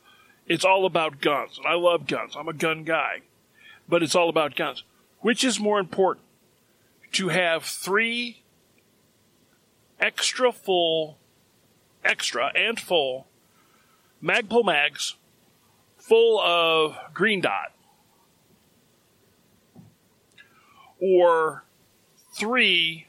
it's 0.47 0.65
all 0.65 0.85
about 0.85 1.21
guns. 1.21 1.57
And 1.57 1.67
I 1.67 1.75
love 1.75 2.07
guns. 2.07 2.35
I'm 2.37 2.47
a 2.47 2.53
gun 2.53 2.83
guy. 2.83 3.21
But 3.87 4.03
it's 4.03 4.15
all 4.15 4.29
about 4.29 4.55
guns. 4.55 4.83
Which 5.19 5.43
is 5.43 5.59
more 5.59 5.79
important? 5.79 6.25
To 7.13 7.29
have 7.29 7.63
three 7.63 8.41
extra 9.99 10.51
full, 10.51 11.17
extra 12.03 12.51
and 12.55 12.79
full 12.79 13.27
Magpul 14.23 14.63
mags 14.63 15.15
full 15.97 16.39
of 16.39 16.95
green 17.13 17.41
dot. 17.41 17.73
Or 20.99 21.63
three 22.37 23.07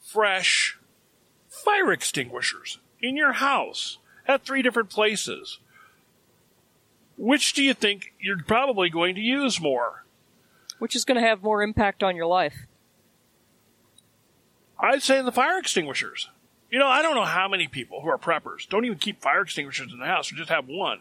fresh 0.00 0.78
fire 1.48 1.92
extinguishers 1.92 2.78
in 3.00 3.16
your 3.16 3.32
house 3.32 3.98
at 4.30 4.44
three 4.44 4.62
different 4.62 4.90
places. 4.90 5.58
Which 7.16 7.52
do 7.52 7.62
you 7.62 7.74
think 7.74 8.14
you're 8.18 8.42
probably 8.42 8.88
going 8.88 9.14
to 9.16 9.20
use 9.20 9.60
more? 9.60 10.04
Which 10.78 10.96
is 10.96 11.04
going 11.04 11.20
to 11.20 11.26
have 11.26 11.42
more 11.42 11.62
impact 11.62 12.02
on 12.02 12.16
your 12.16 12.26
life. 12.26 12.66
I'd 14.78 15.02
say 15.02 15.20
the 15.22 15.32
fire 15.32 15.58
extinguishers. 15.58 16.30
You 16.70 16.78
know, 16.78 16.86
I 16.86 17.02
don't 17.02 17.14
know 17.16 17.24
how 17.24 17.48
many 17.48 17.66
people 17.68 18.00
who 18.00 18.08
are 18.08 18.16
preppers 18.18 18.68
don't 18.68 18.84
even 18.84 18.98
keep 18.98 19.20
fire 19.20 19.42
extinguishers 19.42 19.92
in 19.92 19.98
the 19.98 20.06
house 20.06 20.32
or 20.32 20.36
just 20.36 20.48
have 20.50 20.66
one. 20.68 21.00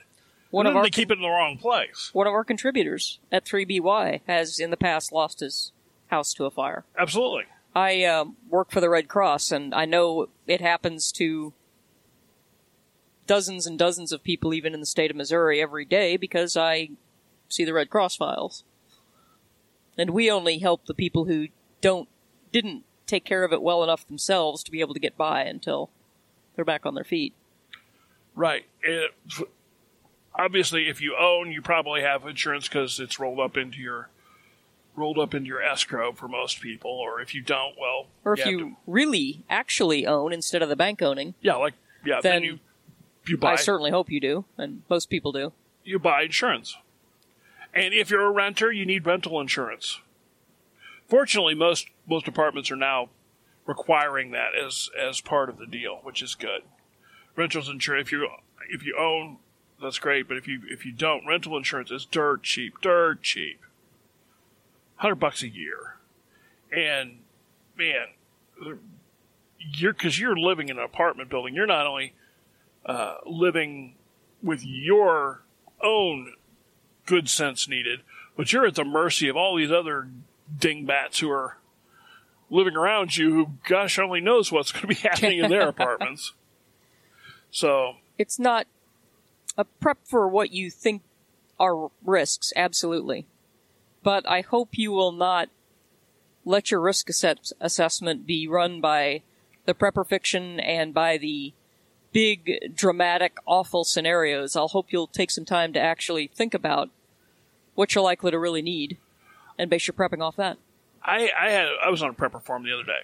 One 0.52 0.65
And 0.65 0.74
of 0.74 0.78
our 0.78 0.84
they 0.84 0.89
keep 0.89 1.12
it 1.12 1.18
in 1.18 1.22
the 1.22 1.30
wrong 1.30 1.58
place. 1.58 2.10
one 2.12 2.26
of 2.26 2.34
our 2.34 2.44
contributors 2.44 3.20
at 3.32 3.46
3BY 3.46 4.22
has 4.28 4.60
in 4.60 4.72
the 4.72 4.78
past 4.78 5.12
lost 5.12 5.42
his 5.42 5.72
house 6.08 6.34
to 6.34 6.46
a 6.46 6.52
fire. 6.52 6.86
Absolutely. 6.98 7.44
I 7.76 8.04
uh, 8.04 8.26
work 8.50 8.72
for 8.72 8.82
the 8.82 8.89
Red 8.89 9.08
Cross, 9.08 9.52
and 9.52 9.76
I 9.76 9.86
know 9.86 10.30
it 10.48 10.60
happens 10.60 11.12
to 11.13 11.54
dozens 13.30 13.68
and 13.68 13.78
dozens 13.78 14.12
of 14.12 14.24
people, 14.24 14.56
even 14.56 14.74
in 14.74 14.80
the 14.80 14.88
state 14.88 15.12
of 15.12 15.15
Missouri, 15.15 15.62
every 15.62 15.86
day 15.86 16.18
because 16.18 16.58
I 16.58 16.89
see 17.48 17.63
the 17.63 17.74
Red 17.74 17.92
Cross 17.92 18.15
files. 18.15 18.63
And 20.00 20.10
we 20.10 20.32
only 20.32 20.58
help 20.58 20.88
the 20.88 20.96
people 20.96 21.26
who 21.26 21.50
don't 21.80 22.10
didn't 22.52 22.86
take 23.06 23.24
care 23.26 23.44
of 23.44 23.54
it 23.54 23.62
well 23.62 23.84
enough 23.84 24.08
themselves 24.08 24.63
to 24.63 24.72
be 24.72 24.80
able 24.82 24.96
to 24.96 25.00
get 25.00 25.15
by 25.15 25.44
until 25.44 25.92
they're 26.56 26.65
back 26.65 26.88
on 26.88 26.96
their 26.96 27.04
feet. 27.04 27.36
Right. 28.36 28.65
It, 28.82 29.12
obviously, 30.34 30.89
if 30.89 31.00
you 31.00 31.15
own, 31.15 31.52
you 31.52 31.62
probably 31.62 32.02
have 32.02 32.26
insurance 32.26 32.68
because 32.68 33.00
it's 33.00 33.20
rolled 33.20 33.39
up 33.39 33.56
into 33.58 33.78
your 33.78 34.10
rolled 34.96 35.20
up 35.20 35.36
into 35.36 35.48
your 35.48 35.62
escrow 35.62 36.13
for 36.13 36.28
most 36.28 36.62
people. 36.62 36.89
Or 36.92 37.22
if 37.22 37.36
you 37.36 37.42
don't, 37.42 37.76
well, 37.80 38.08
Or 38.26 38.34
if 38.34 38.39
have 38.39 38.48
you 38.48 38.60
to- 38.60 38.76
really 38.88 39.44
actually 39.52 40.08
own 40.08 40.34
instead 40.34 40.63
of 40.63 40.70
the 40.70 40.76
bank 40.76 41.04
owning, 41.04 41.36
yeah, 41.42 41.56
like 41.56 41.76
yeah, 42.04 42.22
then, 42.22 42.42
then 42.42 42.44
you 42.44 42.60
you 43.30 43.38
buy 43.38 43.54
I 43.54 43.56
certainly 43.56 43.92
hope 43.92 44.10
you 44.10 44.20
do, 44.20 44.46
and 44.58 44.84
most 44.89 45.10
people 45.10 45.32
do. 45.32 45.54
you 45.84 46.00
buy 46.00 46.24
insurance. 46.24 46.78
And 47.74 47.94
if 47.94 48.10
you're 48.10 48.26
a 48.26 48.32
renter, 48.32 48.72
you 48.72 48.86
need 48.86 49.06
rental 49.06 49.39
insurance. 49.39 50.00
Fortunately, 51.08 51.54
most 51.56 51.88
most 52.08 52.28
apartments 52.28 52.72
are 52.72 52.76
now 52.76 53.10
requiring 53.65 54.32
that 54.32 54.56
as 54.56 54.89
as 55.00 55.22
part 55.22 55.50
of 55.50 55.58
the 55.58 55.68
deal, 55.68 56.00
which 56.04 56.22
is 56.22 56.36
good. 56.36 56.62
Rentals 57.36 57.70
insurance 57.70 58.08
if 58.08 58.12
you 58.12 58.28
if 58.70 58.84
you 58.84 58.96
own, 59.00 59.38
that's 59.82 60.00
great, 60.00 60.28
but 60.28 60.38
if 60.38 60.48
you 60.48 60.62
if 60.70 60.86
you 60.86 60.92
don't, 60.92 61.26
rental 61.26 61.56
insurance 61.58 61.92
is 61.92 62.06
dirt 62.06 62.44
cheap, 62.44 62.82
dirt 62.82 63.22
cheap. 63.22 63.60
100 64.98 65.15
bucks 65.15 65.42
a 65.44 65.48
year. 65.48 65.98
And 66.72 67.20
man, 67.78 68.08
you're 69.58 69.94
cuz 69.94 70.20
you're 70.20 70.36
living 70.36 70.70
in 70.70 70.78
an 70.78 70.84
apartment 70.84 71.30
building, 71.30 71.56
you're 71.56 71.65
not 71.65 71.88
only 71.88 72.13
uh, 72.86 73.15
living 73.26 73.96
with 74.42 74.63
your 74.63 75.44
own 75.82 76.34
good 77.06 77.30
sense 77.30 77.68
needed, 77.68 78.02
but 78.38 78.54
you're 78.54 78.65
at 78.65 78.76
the 78.76 78.86
mercy 78.86 79.28
of 79.28 79.36
all 79.36 79.58
these 79.58 79.72
other 79.72 80.10
dingbats 80.58 81.20
who 81.20 81.30
are 81.30 81.58
living 82.50 82.76
around 82.76 83.15
you 83.18 83.34
who, 83.34 83.52
gosh, 83.68 84.00
only 84.00 84.22
knows 84.22 84.52
what's 84.52 84.72
going 84.72 84.82
to 84.82 84.88
be 84.88 84.96
happening 85.08 85.39
in 85.39 85.50
their 85.50 85.68
apartments. 85.70 86.34
So, 87.52 87.96
it's 88.18 88.39
not 88.39 88.68
a 89.58 89.65
prep 89.65 90.00
for 90.04 90.28
what 90.28 90.52
you 90.52 90.70
think 90.70 91.02
are 91.60 91.89
risks, 92.04 92.54
absolutely. 92.56 93.26
But 94.04 94.28
I 94.30 94.42
hope 94.42 94.78
you 94.78 94.92
will 94.92 95.12
not 95.12 95.50
let 96.46 96.72
your 96.72 96.80
risk 96.80 97.10
assess- 97.10 97.54
assessment 97.60 98.26
be 98.26 98.48
run 98.48 98.80
by 98.80 99.24
the 99.65 99.74
prepper 99.74 100.08
fiction 100.08 100.60
and 100.60 100.94
by 100.94 101.18
the 101.18 101.54
big, 102.12 102.76
dramatic, 102.76 103.38
awful 103.45 103.84
scenarios. 103.84 104.56
I'll 104.56 104.67
hope 104.67 104.88
you'll 104.89 105.08
take 105.08 105.32
some 105.32 105.45
time 105.45 105.74
to 105.74 105.80
actually 105.80 106.28
think 106.28 106.54
about 106.54 106.89
what 107.76 107.95
you're 107.95 108.04
likely 108.04 108.32
to 108.32 108.39
really 108.39 108.62
need, 108.62 108.98
and 109.58 109.69
base 109.69 109.88
your 109.88 109.93
prepping 109.93 110.22
off 110.22 110.36
that. 110.36 110.58
I, 111.04 111.30
I 111.39 111.50
had 111.50 111.69
I 111.84 111.89
was 111.89 112.04
on 112.04 112.10
a 112.10 112.13
prepper 112.13 112.41
forum 112.41 112.63
the 112.63 112.74
other 112.74 112.84
day. 112.84 113.04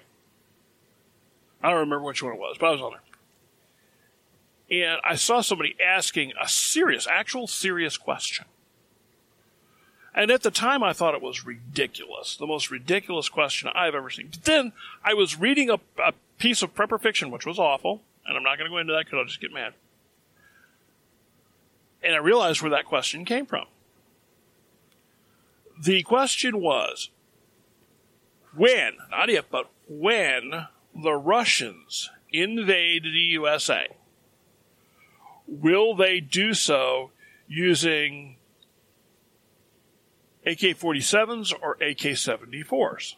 I 1.63 1.69
don't 1.69 1.79
remember 1.79 2.03
which 2.05 2.21
one 2.21 2.33
it 2.33 2.39
was, 2.39 2.57
but 2.59 2.67
I 2.67 2.71
was 2.71 2.81
on 2.81 2.91
there. 2.91 2.99
And 4.69 4.99
I 5.03 5.15
saw 5.15 5.41
somebody 5.41 5.75
asking 5.83 6.33
a 6.41 6.47
serious, 6.47 7.07
actual 7.07 7.47
serious 7.47 7.97
question. 7.97 8.45
And 10.13 10.31
at 10.31 10.43
the 10.43 10.51
time, 10.51 10.81
I 10.81 10.93
thought 10.93 11.13
it 11.13 11.21
was 11.21 11.45
ridiculous. 11.45 12.37
The 12.37 12.47
most 12.47 12.71
ridiculous 12.71 13.29
question 13.29 13.69
I've 13.75 13.95
ever 13.95 14.09
seen. 14.09 14.29
But 14.31 14.43
then 14.45 14.71
I 15.03 15.13
was 15.13 15.39
reading 15.39 15.69
a, 15.69 15.79
a 16.01 16.13
piece 16.37 16.61
of 16.61 16.73
prepper 16.73 16.99
fiction, 16.99 17.31
which 17.31 17.45
was 17.45 17.59
awful, 17.59 18.01
and 18.25 18.37
I'm 18.37 18.43
not 18.43 18.57
going 18.57 18.69
to 18.69 18.73
go 18.73 18.79
into 18.79 18.93
that 18.93 19.05
because 19.05 19.17
I'll 19.17 19.25
just 19.25 19.41
get 19.41 19.53
mad. 19.53 19.73
And 22.03 22.13
I 22.13 22.17
realized 22.17 22.61
where 22.61 22.71
that 22.71 22.85
question 22.85 23.25
came 23.25 23.45
from. 23.45 23.65
The 25.83 26.03
question 26.03 26.61
was 26.61 27.09
when, 28.55 28.93
not 29.11 29.29
if, 29.29 29.49
but 29.49 29.69
when 29.87 30.67
the 30.95 31.13
Russians 31.13 32.09
invade 32.31 33.03
the 33.03 33.09
USA, 33.09 33.87
will 35.47 35.95
they 35.95 36.19
do 36.19 36.53
so 36.53 37.11
using 37.47 38.37
AK 40.45 40.77
47s 40.77 41.53
or 41.59 41.73
AK 41.73 42.15
74s? 42.15 43.15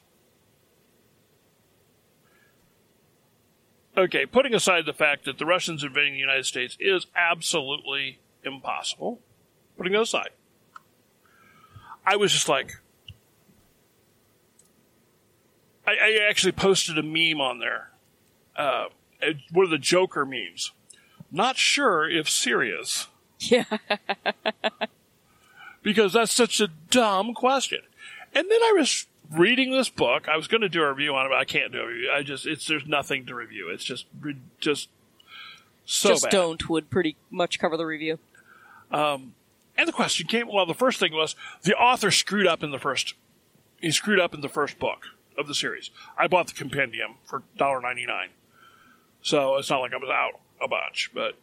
Okay, 3.97 4.27
putting 4.27 4.53
aside 4.53 4.85
the 4.85 4.93
fact 4.93 5.25
that 5.25 5.39
the 5.39 5.45
Russians 5.45 5.83
invading 5.83 6.13
the 6.13 6.19
United 6.19 6.45
States 6.45 6.77
is 6.79 7.07
absolutely 7.15 8.19
impossible, 8.43 9.19
putting 9.75 9.93
that 9.93 10.01
aside, 10.01 10.29
I 12.05 12.15
was 12.15 12.31
just 12.31 12.47
like, 12.47 12.77
I, 15.87 15.93
I 15.93 16.27
actually 16.29 16.51
posted 16.51 16.97
a 16.99 17.03
meme 17.03 17.41
on 17.41 17.59
there. 17.59 17.89
Uh, 18.55 18.85
one 19.51 19.65
of 19.65 19.71
the 19.71 19.79
Joker 19.79 20.25
memes. 20.25 20.71
Not 21.31 21.57
sure 21.57 22.07
if 22.07 22.29
serious. 22.29 23.07
Yeah. 23.39 23.65
because 25.81 26.13
that's 26.13 26.33
such 26.33 26.61
a 26.61 26.67
dumb 26.89 27.33
question. 27.33 27.79
And 28.33 28.49
then 28.49 28.61
I 28.61 28.75
was 28.77 29.07
reading 29.31 29.71
this 29.71 29.89
book. 29.89 30.27
I 30.27 30.37
was 30.37 30.47
going 30.47 30.61
to 30.61 30.69
do 30.69 30.81
a 30.83 30.89
review 30.89 31.15
on 31.15 31.25
it, 31.25 31.29
but 31.29 31.37
I 31.37 31.45
can't 31.45 31.71
do 31.71 31.81
a 31.81 31.87
review. 31.87 32.11
I 32.11 32.23
just 32.23 32.45
it's 32.45 32.67
there's 32.67 32.85
nothing 32.85 33.25
to 33.25 33.35
review. 33.35 33.69
It's 33.69 33.83
just 33.83 34.05
just 34.59 34.89
so 35.85 36.09
Just 36.09 36.23
bad. 36.23 36.31
don't 36.31 36.69
would 36.69 36.89
pretty 36.89 37.15
much 37.31 37.59
cover 37.59 37.77
the 37.77 37.85
review. 37.85 38.19
Um, 38.91 39.33
and 39.77 39.87
the 39.87 39.93
question 39.93 40.27
came. 40.27 40.47
Well, 40.51 40.65
the 40.65 40.73
first 40.73 40.99
thing 40.99 41.13
was 41.13 41.35
the 41.63 41.75
author 41.75 42.11
screwed 42.11 42.47
up 42.47 42.61
in 42.63 42.71
the 42.71 42.79
first. 42.79 43.13
He 43.79 43.91
screwed 43.91 44.19
up 44.19 44.33
in 44.33 44.41
the 44.41 44.49
first 44.49 44.79
book 44.79 45.05
of 45.37 45.47
the 45.47 45.55
series. 45.55 45.89
I 46.17 46.27
bought 46.27 46.47
the 46.47 46.53
compendium 46.53 47.15
for 47.23 47.43
$1.99. 47.59 48.27
so 49.21 49.55
it's 49.57 49.69
not 49.69 49.79
like 49.79 49.93
I 49.93 49.97
was 49.97 50.09
out 50.09 50.39
a 50.59 50.67
bunch. 50.67 51.11
But 51.13 51.35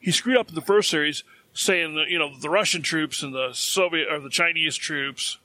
he 0.00 0.10
screwed 0.10 0.38
up 0.38 0.48
in 0.48 0.54
the 0.54 0.62
first 0.62 0.90
series, 0.90 1.22
saying 1.52 1.94
that 1.96 2.08
you 2.08 2.18
know 2.18 2.34
the 2.36 2.50
Russian 2.50 2.82
troops 2.82 3.22
and 3.22 3.34
the 3.34 3.52
Soviet 3.52 4.08
or 4.10 4.18
the 4.18 4.30
Chinese 4.30 4.76
troops 4.76 5.38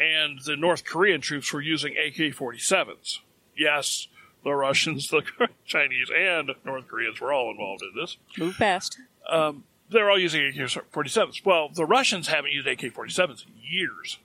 and 0.00 0.40
the 0.44 0.56
North 0.56 0.84
Korean 0.84 1.20
troops 1.20 1.52
were 1.52 1.60
using 1.60 1.92
AK-47s. 1.92 3.18
Yes, 3.56 4.08
the 4.42 4.54
Russians, 4.54 5.08
the 5.08 5.22
Chinese, 5.66 6.08
and 6.16 6.50
North 6.64 6.88
Koreans 6.88 7.20
were 7.20 7.32
all 7.32 7.50
involved 7.50 7.82
in 7.82 8.00
this 8.00 8.16
Move 8.38 8.56
fast. 8.56 8.98
Um, 9.28 9.64
they're 9.90 10.10
all 10.10 10.18
using 10.18 10.46
AK-47s. 10.46 11.44
Well, 11.44 11.68
the 11.68 11.84
Russians 11.84 12.28
haven't 12.28 12.52
used 12.52 12.66
AK-47s 12.66 13.46
in 13.46 13.52
years, 13.62 14.18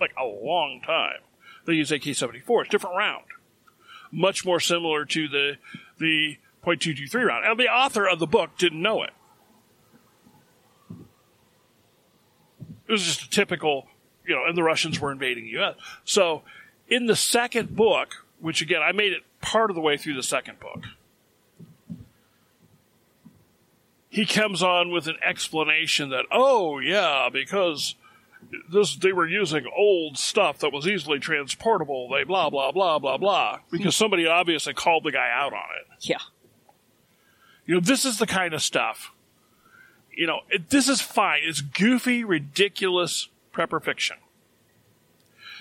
like 0.00 0.12
a 0.18 0.24
long 0.24 0.80
time. 0.86 1.20
They 1.66 1.74
use 1.74 1.90
AK-74. 1.90 2.62
It's 2.62 2.70
different 2.70 2.96
round, 2.96 3.24
much 4.12 4.44
more 4.44 4.60
similar 4.60 5.04
to 5.06 5.28
the 5.28 5.56
the 5.98 6.38
.223 6.64 7.26
round. 7.26 7.44
And 7.44 7.58
the 7.58 7.68
author 7.68 8.06
of 8.06 8.18
the 8.18 8.26
book 8.26 8.50
didn't 8.58 8.80
know 8.80 9.02
it. 9.02 9.10
It 12.88 12.92
was 12.92 13.04
just 13.04 13.22
a 13.22 13.30
typical, 13.30 13.86
you 14.30 14.36
know, 14.36 14.44
and 14.46 14.56
the 14.56 14.62
Russians 14.62 15.00
were 15.00 15.10
invading 15.10 15.44
the 15.44 15.50
U.S. 15.50 15.74
So, 16.04 16.42
in 16.88 17.06
the 17.06 17.16
second 17.16 17.74
book, 17.74 18.24
which 18.38 18.62
again 18.62 18.80
I 18.80 18.92
made 18.92 19.12
it 19.12 19.22
part 19.40 19.70
of 19.70 19.74
the 19.74 19.80
way 19.80 19.96
through 19.96 20.14
the 20.14 20.22
second 20.22 20.60
book, 20.60 20.84
he 24.08 24.24
comes 24.24 24.62
on 24.62 24.92
with 24.92 25.08
an 25.08 25.16
explanation 25.20 26.10
that, 26.10 26.26
oh 26.30 26.78
yeah, 26.78 27.28
because 27.32 27.96
this 28.72 28.94
they 28.94 29.12
were 29.12 29.26
using 29.26 29.66
old 29.76 30.16
stuff 30.16 30.60
that 30.60 30.72
was 30.72 30.86
easily 30.86 31.18
transportable. 31.18 32.08
They 32.08 32.22
blah 32.22 32.50
blah 32.50 32.70
blah 32.70 33.00
blah 33.00 33.16
blah 33.16 33.58
because 33.72 33.96
somebody 33.96 34.28
obviously 34.28 34.74
called 34.74 35.02
the 35.02 35.10
guy 35.10 35.28
out 35.34 35.52
on 35.52 35.68
it. 35.80 36.08
Yeah. 36.08 36.18
You 37.66 37.74
know, 37.74 37.80
this 37.80 38.04
is 38.04 38.20
the 38.20 38.28
kind 38.28 38.54
of 38.54 38.62
stuff. 38.62 39.10
You 40.12 40.28
know, 40.28 40.40
it, 40.50 40.70
this 40.70 40.88
is 40.88 41.00
fine. 41.00 41.40
It's 41.42 41.62
goofy, 41.62 42.22
ridiculous 42.22 43.28
prepper 43.54 43.82
fiction. 43.82 44.16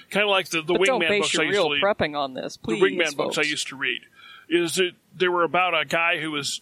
Kind 0.09 0.23
of 0.23 0.29
like 0.29 0.49
the, 0.49 0.61
the 0.61 0.73
But 0.73 0.81
Wingman 0.81 0.99
base 1.07 1.21
books 1.21 1.39
I 1.39 1.43
used 1.43 1.53
real 1.53 1.69
to 1.69 1.73
read. 1.75 1.83
prepping 1.83 2.17
on 2.17 2.33
this, 2.33 2.57
please. 2.57 2.79
the 2.81 2.85
Wingman 2.85 3.15
books 3.15 3.37
I 3.37 3.43
used 3.43 3.67
to 3.67 3.75
read. 3.75 4.01
Is 4.49 4.75
that 4.75 4.91
they 5.15 5.27
were 5.27 5.43
about 5.43 5.79
a 5.79 5.85
guy 5.85 6.19
who 6.19 6.31
was 6.31 6.61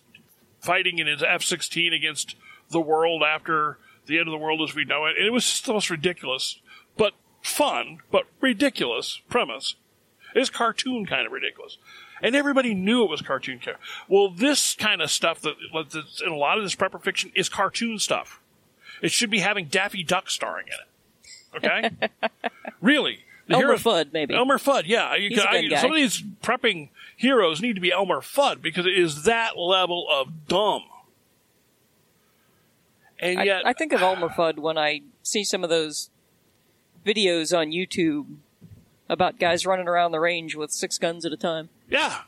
fighting 0.60 0.98
in 1.00 1.08
his 1.08 1.24
F 1.24 1.44
16 1.44 1.94
against 1.94 2.36
the 2.70 2.82
world 2.82 3.24
after 3.24 3.78
the 4.06 4.18
end 4.20 4.28
of 4.28 4.32
the 4.34 4.38
world 4.38 4.62
as 4.68 4.76
we 4.76 4.84
know 4.84 5.06
it. 5.06 5.16
And 5.18 5.26
it 5.26 5.30
was 5.32 5.46
just 5.46 5.66
the 5.66 5.72
most 5.74 5.90
ridiculous, 5.90 6.60
but 6.98 7.13
fun, 7.42 8.00
but 8.12 8.26
ridiculous 8.42 9.22
premise. 9.30 9.76
It's 10.36 10.50
cartoon 10.50 11.06
kind 11.06 11.26
of 11.26 11.32
ridiculous. 11.32 11.78
And 12.22 12.36
everybody 12.36 12.74
knew 12.74 13.04
it 13.06 13.10
was 13.10 13.22
cartoon. 13.22 13.60
char- 13.60 13.80
Well, 14.10 14.30
this 14.30 14.76
kind 14.76 15.02
of 15.02 15.10
stuff 15.10 15.40
that 15.42 15.56
that's 15.74 16.22
in 16.22 16.32
a 16.32 16.36
lot 16.36 16.58
of 16.58 16.63
this 16.66 16.76
prepper 16.76 17.02
fiction 17.02 17.32
is 17.36 17.48
cartoon 17.48 18.00
stuff. 18.00 18.42
It 19.02 19.12
should 19.12 19.30
be 19.30 19.40
having 19.40 19.68
Daffy 19.68 20.04
Duck 20.04 20.30
starring 20.30 20.68
in 20.68 20.74
it. 20.74 20.88
Okay? 21.56 21.90
really. 22.82 23.20
The 23.48 23.54
Elmer 23.56 23.66
heroes- 23.68 23.84
Fudd, 23.84 24.14
maybe. 24.14 24.36
Elmer 24.36 24.58
Fudd, 24.58 24.84
yeah. 24.88 25.16
He's 25.18 25.40
I-. 25.40 25.68
Some 25.80 25.92
of 25.92 25.96
these 25.96 26.22
prepping 26.44 26.90
heroes 27.16 27.62
need 27.62 27.76
to 27.76 27.82
be 27.82 27.92
Elmer 27.92 28.22
Fudd 28.22 28.62
because 28.62 28.86
it 28.86 28.98
is 28.98 29.24
that 29.24 29.58
level 29.58 30.08
of 30.12 30.48
dumb. 30.48 30.84
And 33.20 33.40
I, 33.40 33.44
yet, 33.44 33.66
I 33.66 33.74
think 33.74 33.94
of 33.94 34.02
Elmer 34.04 34.30
Fudd 34.30 34.60
when 34.60 34.78
I 34.78 35.02
see 35.24 35.44
some 35.44 35.64
of 35.64 35.70
those 35.70 36.10
videos 37.06 37.58
on 37.58 37.68
YouTube 37.68 38.26
about 39.10 39.40
guys 39.40 39.66
running 39.66 39.88
around 39.88 40.12
the 40.12 40.20
range 40.20 40.56
with 40.56 40.72
six 40.72 40.98
guns 40.98 41.26
at 41.26 41.32
a 41.32 41.38
time. 41.38 41.70
yeah. 41.90 42.22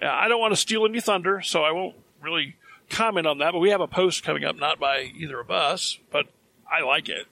Yeah, 0.00 0.14
I 0.14 0.28
don't 0.28 0.38
want 0.40 0.52
to 0.52 0.56
steal 0.60 0.84
any 0.84 1.00
thunder, 1.00 1.40
so 1.40 1.64
I 1.64 1.72
won't 1.72 1.94
really 2.20 2.56
comment 2.90 3.26
on 3.26 3.38
that. 3.38 3.52
But 3.52 3.60
we 3.60 3.70
have 3.70 3.80
a 3.80 3.86
post 3.86 4.22
coming 4.22 4.44
up, 4.44 4.56
not 4.56 4.78
by 4.78 5.10
either 5.18 5.40
of 5.40 5.50
us, 5.50 5.98
but 6.12 6.26
I 6.70 6.82
like 6.82 7.08
it, 7.08 7.26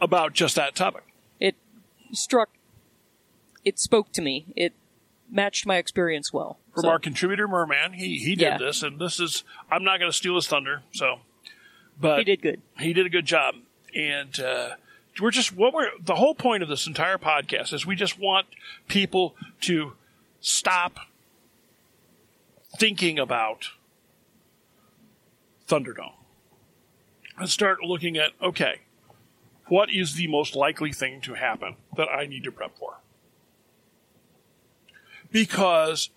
about 0.00 0.32
just 0.32 0.54
that 0.56 0.74
topic. 0.74 1.04
It 1.40 1.54
struck, 2.12 2.50
it 3.64 3.78
spoke 3.78 4.12
to 4.12 4.22
me. 4.22 4.46
It 4.56 4.72
matched 5.30 5.66
my 5.66 5.76
experience 5.76 6.32
well. 6.32 6.58
From 6.74 6.82
So, 6.82 6.88
our 6.90 6.98
contributor, 6.98 7.48
Merman, 7.48 7.94
he, 7.94 8.18
he 8.18 8.34
did 8.36 8.40
Yeah. 8.40 8.58
this, 8.58 8.82
and 8.82 8.98
this 8.98 9.18
is, 9.20 9.44
I'm 9.70 9.82
not 9.84 9.98
going 9.98 10.10
to 10.10 10.16
steal 10.16 10.34
his 10.36 10.46
thunder, 10.46 10.82
so. 10.92 11.20
But 11.98 12.18
he 12.18 12.24
did 12.24 12.42
good. 12.42 12.60
he 12.78 12.92
did 12.92 13.06
a 13.06 13.08
good 13.08 13.24
job 13.24 13.54
and 13.94 14.38
uh, 14.38 14.70
we're 15.18 15.30
just 15.30 15.56
what 15.56 15.72
we're 15.72 15.88
the 15.98 16.16
whole 16.16 16.34
point 16.34 16.62
of 16.62 16.68
this 16.68 16.86
entire 16.86 17.16
podcast 17.16 17.72
is 17.72 17.86
we 17.86 17.96
just 17.96 18.18
want 18.18 18.46
people 18.86 19.34
to 19.62 19.94
stop 20.42 20.98
thinking 22.78 23.18
about 23.18 23.68
thunderdome 25.66 26.12
and 27.38 27.48
start 27.48 27.82
looking 27.82 28.16
at 28.18 28.32
okay 28.42 28.80
what 29.68 29.90
is 29.90 30.14
the 30.14 30.26
most 30.28 30.54
likely 30.54 30.92
thing 30.92 31.20
to 31.20 31.34
happen 31.34 31.76
that 31.96 32.08
i 32.08 32.26
need 32.26 32.44
to 32.44 32.52
prep 32.52 32.76
for 32.78 32.98
because 35.30 36.10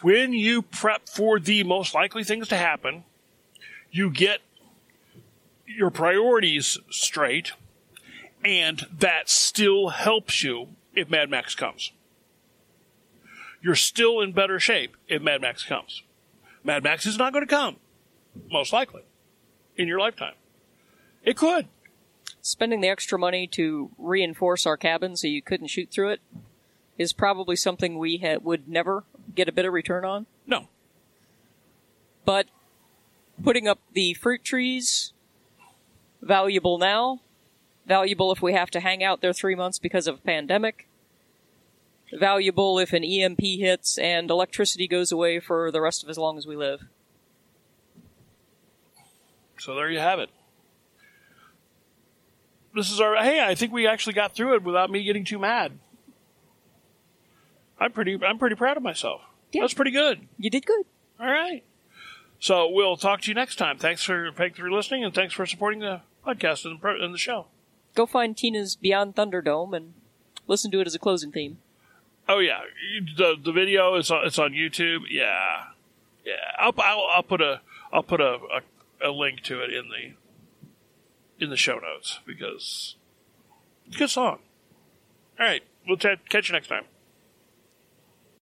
when 0.00 0.32
you 0.32 0.62
prep 0.62 1.08
for 1.08 1.40
the 1.40 1.64
most 1.64 1.94
likely 1.94 2.22
things 2.22 2.48
to 2.48 2.56
happen 2.56 3.04
you 3.90 4.10
get 4.10 4.40
your 5.68 5.90
priorities 5.90 6.78
straight, 6.90 7.52
and 8.44 8.86
that 8.96 9.28
still 9.28 9.88
helps 9.88 10.42
you 10.42 10.68
if 10.94 11.10
Mad 11.10 11.30
Max 11.30 11.54
comes. 11.54 11.92
You're 13.62 13.74
still 13.74 14.20
in 14.20 14.32
better 14.32 14.58
shape 14.58 14.96
if 15.08 15.20
Mad 15.20 15.40
Max 15.40 15.64
comes. 15.64 16.02
Mad 16.64 16.82
Max 16.82 17.06
is 17.06 17.18
not 17.18 17.32
going 17.32 17.46
to 17.46 17.54
come, 17.54 17.76
most 18.50 18.72
likely, 18.72 19.02
in 19.76 19.88
your 19.88 19.98
lifetime. 19.98 20.34
It 21.24 21.36
could. 21.36 21.66
Spending 22.48 22.80
the 22.80 22.88
extra 22.88 23.18
money 23.18 23.46
to 23.48 23.90
reinforce 23.98 24.64
our 24.64 24.78
cabin 24.78 25.16
so 25.16 25.26
you 25.26 25.42
couldn't 25.42 25.66
shoot 25.66 25.90
through 25.90 26.08
it 26.08 26.20
is 26.96 27.12
probably 27.12 27.56
something 27.56 27.98
we 27.98 28.16
ha- 28.16 28.38
would 28.42 28.66
never 28.66 29.04
get 29.34 29.50
a 29.50 29.52
bit 29.52 29.66
of 29.66 29.74
return 29.74 30.02
on. 30.02 30.24
No. 30.46 30.68
But 32.24 32.46
putting 33.44 33.68
up 33.68 33.80
the 33.92 34.14
fruit 34.14 34.44
trees 34.44 35.12
Valuable 36.22 36.78
now. 36.78 37.20
Valuable 37.86 38.32
if 38.32 38.40
we 38.40 38.54
have 38.54 38.70
to 38.70 38.80
hang 38.80 39.04
out 39.04 39.20
there 39.20 39.34
three 39.34 39.54
months 39.54 39.78
because 39.78 40.06
of 40.06 40.14
a 40.14 40.22
pandemic. 40.22 40.88
Valuable 42.10 42.78
if 42.78 42.94
an 42.94 43.04
EMP 43.04 43.42
hits 43.42 43.98
and 43.98 44.30
electricity 44.30 44.88
goes 44.88 45.12
away 45.12 45.38
for 45.38 45.70
the 45.70 45.82
rest 45.82 46.02
of 46.02 46.08
as 46.08 46.16
long 46.16 46.38
as 46.38 46.46
we 46.46 46.56
live. 46.56 46.80
So 49.58 49.74
there 49.74 49.90
you 49.90 49.98
have 49.98 50.18
it. 50.18 50.30
This 52.78 52.92
is 52.92 53.00
our. 53.00 53.16
Hey, 53.16 53.44
I 53.44 53.56
think 53.56 53.72
we 53.72 53.88
actually 53.88 54.12
got 54.12 54.36
through 54.36 54.54
it 54.54 54.62
without 54.62 54.88
me 54.88 55.02
getting 55.02 55.24
too 55.24 55.40
mad. 55.40 55.72
I'm 57.80 57.90
pretty. 57.90 58.16
I'm 58.24 58.38
pretty 58.38 58.54
proud 58.54 58.76
of 58.76 58.84
myself. 58.84 59.20
Yeah. 59.50 59.62
That's 59.62 59.74
pretty 59.74 59.90
good. 59.90 60.28
You 60.38 60.48
did 60.48 60.64
good. 60.64 60.84
All 61.18 61.26
right. 61.26 61.64
So 62.38 62.70
we'll 62.70 62.96
talk 62.96 63.22
to 63.22 63.28
you 63.28 63.34
next 63.34 63.56
time. 63.56 63.78
Thanks 63.78 64.04
for 64.04 64.30
thanks 64.30 64.60
for 64.60 64.70
listening 64.70 65.02
and 65.02 65.12
thanks 65.12 65.34
for 65.34 65.44
supporting 65.44 65.80
the 65.80 66.02
podcast 66.24 66.64
and 66.66 66.80
pro- 66.80 67.02
and 67.02 67.12
the 67.12 67.18
show. 67.18 67.46
Go 67.96 68.06
find 68.06 68.36
Tina's 68.36 68.76
Beyond 68.76 69.16
Thunderdome 69.16 69.76
and 69.76 69.94
listen 70.46 70.70
to 70.70 70.78
it 70.80 70.86
as 70.86 70.94
a 70.94 71.00
closing 71.00 71.32
theme. 71.32 71.58
Oh 72.28 72.38
yeah, 72.38 72.60
the 73.16 73.34
the 73.42 73.50
video 73.50 73.96
is 73.96 74.08
on, 74.08 74.24
it's 74.24 74.38
on 74.38 74.52
YouTube. 74.52 75.00
Yeah, 75.10 75.64
yeah. 76.24 76.34
I'll, 76.60 76.74
I'll 76.78 77.08
I'll 77.12 77.22
put 77.24 77.40
a 77.40 77.60
I'll 77.92 78.04
put 78.04 78.20
a, 78.20 78.38
a 79.02 79.08
a 79.08 79.10
link 79.10 79.40
to 79.42 79.62
it 79.62 79.74
in 79.74 79.88
the 79.88 80.12
in 81.38 81.50
the 81.50 81.56
show 81.56 81.78
notes 81.78 82.20
because 82.26 82.96
it's 83.86 83.96
a 83.96 83.98
good 83.98 84.10
song. 84.10 84.38
All 85.38 85.46
right, 85.46 85.62
we'll 85.86 85.96
ch- 85.96 86.18
catch 86.28 86.48
you 86.48 86.52
next 86.52 86.68
time. 86.68 86.84